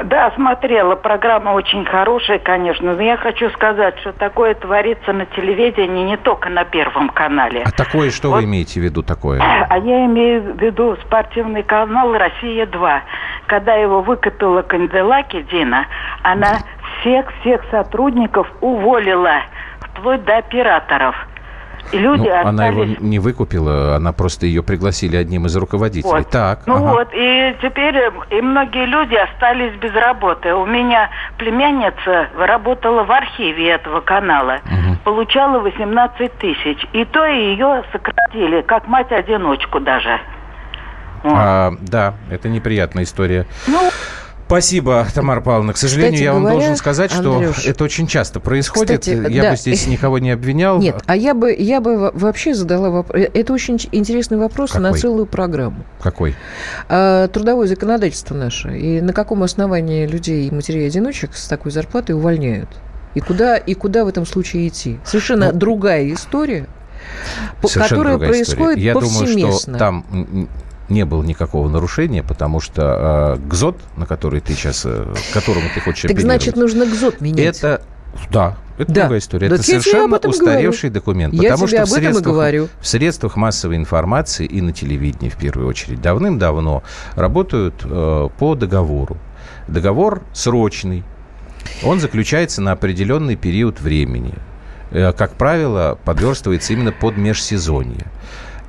[0.06, 0.96] Да, смотрела.
[0.96, 2.94] Программа очень хорошая, конечно.
[2.94, 7.64] Но я хочу сказать, что такое творится на телевидении не только на Первом канале.
[7.66, 9.42] А такое, что вы имеете в виду такое?
[9.42, 13.02] А я имею в виду спортивный канал «Россия-2».
[13.48, 15.86] Когда его выкупила Канделаки Дина,
[16.24, 16.58] она
[17.00, 19.42] всех-всех сотрудников уволила,
[19.80, 21.16] вплоть до операторов.
[21.92, 23.02] И люди Ну, она его остались...
[23.02, 26.12] не выкупила, она просто ее пригласили одним из руководителей.
[26.12, 26.30] Вот.
[26.30, 26.92] Так, Ну ага.
[26.94, 30.54] вот, и теперь э, и многие люди остались без работы.
[30.54, 34.60] У меня племянница работала в архиве этого канала,
[35.04, 36.86] получала 18 тысяч.
[36.94, 40.20] И то ее сократили, как мать-одиночку даже.
[41.24, 43.46] А, да, это неприятная история.
[43.68, 43.80] Ну,
[44.48, 45.74] Спасибо, Тамара Павловна.
[45.74, 49.02] К сожалению, Кстати я вам говоря, должен сказать, что Андрюш, это очень часто происходит.
[49.02, 49.52] кстати, я да.
[49.52, 50.80] бы здесь никого не обвинял.
[50.80, 53.22] Нет, а я бы, я бы во- вообще задала вопрос.
[53.34, 55.00] Это очень интересный вопрос на Какой?
[55.00, 55.84] целую программу.
[56.02, 56.34] Какой?
[56.88, 58.78] А, трудовое законодательство наше.
[58.78, 62.70] И на каком основании людей и матерей-одиночек с такой зарплатой увольняют?
[63.16, 64.98] И куда, и куда в этом случае идти?
[65.04, 66.68] Совершенно Ну, другая история,
[67.62, 68.56] Совершенно которая другая история.
[68.64, 69.74] происходит Я думаю, повсеместно.
[69.74, 70.48] что там
[70.90, 75.82] не было никакого нарушения, потому что э, ГЗОТ, на который ты сейчас, э, которому ты
[75.82, 77.58] хочешь Так значит, нужно ГЗОТ менять.
[77.58, 77.82] это
[78.32, 79.02] да, это Да.
[79.02, 79.50] другая история.
[79.50, 80.94] Да это совершенно устаревший говорю.
[81.02, 81.34] документ.
[81.34, 86.02] Я потому что в средствах, в средствах массовой информации и на телевидении, в первую очередь,
[86.02, 86.84] давным-давно
[87.16, 89.18] работают э, по договору.
[89.68, 91.04] Договор срочный.
[91.84, 94.34] Он заключается на определенный период времени.
[94.92, 98.08] Э, Как правило, подверстывается именно под межсезонье.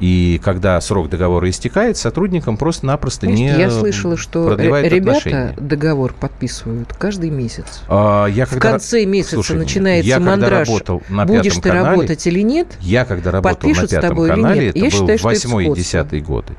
[0.01, 5.55] И когда срок договора истекает, сотрудникам просто-напросто не я слышала, что ребята отношения.
[5.59, 7.83] договор подписывают каждый месяц.
[7.89, 10.69] А, я В когда- конце месяца Слушай, начинается я когда мандраж.
[10.69, 12.69] работал на Будешь ты канале, работать или нет?
[12.81, 14.77] Я когда работал подпишут на пятом тобой канале, нет?
[14.77, 15.85] это Я был считаю, что это восьмой и скотство.
[15.85, 16.53] десятый годы.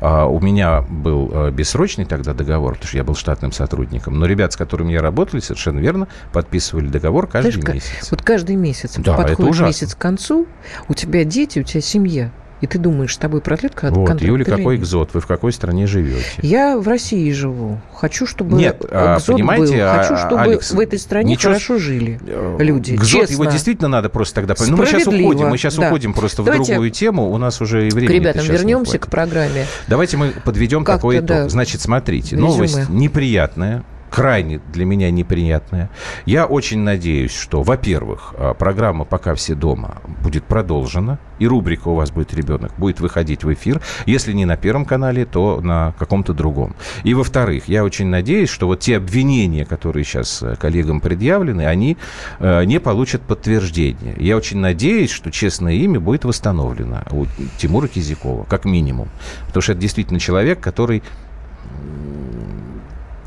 [0.00, 4.18] А, у меня был э, бессрочный тогда договор, потому что я был штатным сотрудником.
[4.18, 8.10] Но ребят, с которыми я работал, совершенно верно, подписывали договор каждый Знаешь, месяц.
[8.10, 10.46] Вот каждый месяц Да, подходит месяц к концу,
[10.88, 12.30] у тебя дети, у тебя семья.
[12.62, 14.82] И ты думаешь, с тобой продлят кон- Вот, контракт Юля, какой нет?
[14.84, 15.10] экзот?
[15.12, 16.24] Вы в какой стране живете?
[16.40, 17.78] Я в России живу.
[17.94, 19.82] Хочу, чтобы Нет, а, экзот понимаете, был.
[19.82, 22.18] а, Хочу, чтобы Алекс, в этой стране ничего хорошо жили
[22.58, 22.94] люди.
[22.94, 23.52] Гзот, его честно.
[23.52, 24.54] действительно надо просто тогда...
[24.54, 24.70] понять.
[24.70, 25.86] Ну, мы сейчас уходим, мы сейчас да.
[25.88, 27.30] уходим просто в Давайте другую тему.
[27.30, 29.66] У нас уже и К времени ребятам вернемся к программе.
[29.86, 31.26] Давайте мы подведем такой итог.
[31.26, 31.48] да.
[31.50, 32.48] Значит, смотрите, Резюме.
[32.50, 35.90] новость неприятная, крайне для меня неприятная.
[36.24, 41.94] Я очень надеюсь, что, во-первых, а, программа «Пока все дома» будет продолжена, и рубрика «У
[41.94, 43.80] вас будет ребенок» будет выходить в эфир.
[44.06, 46.74] Если не на Первом канале, то на каком-то другом.
[47.04, 51.96] И, во-вторых, я очень надеюсь, что вот те обвинения, которые сейчас э, коллегам предъявлены, они
[52.38, 54.14] э, не получат подтверждения.
[54.18, 57.26] Я очень надеюсь, что честное имя будет восстановлено у
[57.58, 59.08] Тимура Кизякова, как минимум.
[59.46, 61.02] Потому что это действительно человек, который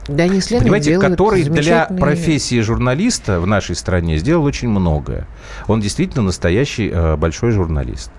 [0.10, 5.28] Да, они Понимаете, который для профессии журналиста в нашей стране сделал очень многое.
[5.68, 8.12] Он действительно настоящий э, большой журналист.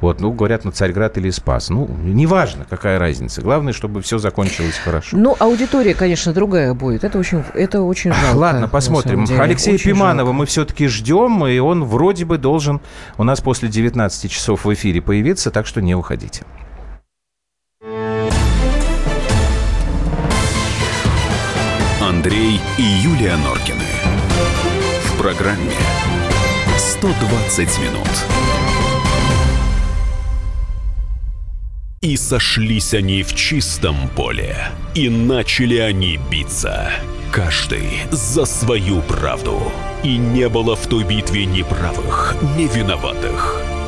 [0.00, 1.70] Вот, ну, говорят, на Царьград или Спас.
[1.70, 3.42] Ну, неважно, какая разница.
[3.42, 5.16] Главное, чтобы все закончилось хорошо.
[5.16, 7.04] Ну, аудитория, конечно, другая будет.
[7.04, 8.36] Это очень, это очень жалко.
[8.36, 9.24] Ладно, посмотрим.
[9.24, 9.40] деле.
[9.40, 10.32] Алексея Очень Пиманова жалко.
[10.32, 12.80] мы все-таки ждем, и он вроде бы должен
[13.18, 16.44] у нас после 19 часов в эфире появиться, так что не уходите.
[22.24, 23.84] Андрей и Юлия Норкины.
[25.04, 25.74] В программе
[26.78, 28.08] 120 минут.
[32.00, 34.56] И сошлись они в чистом поле,
[34.94, 36.90] и начали они биться.
[37.30, 39.60] Каждый за свою правду.
[40.02, 43.73] И не было в той битве ни правых, ни виноватых.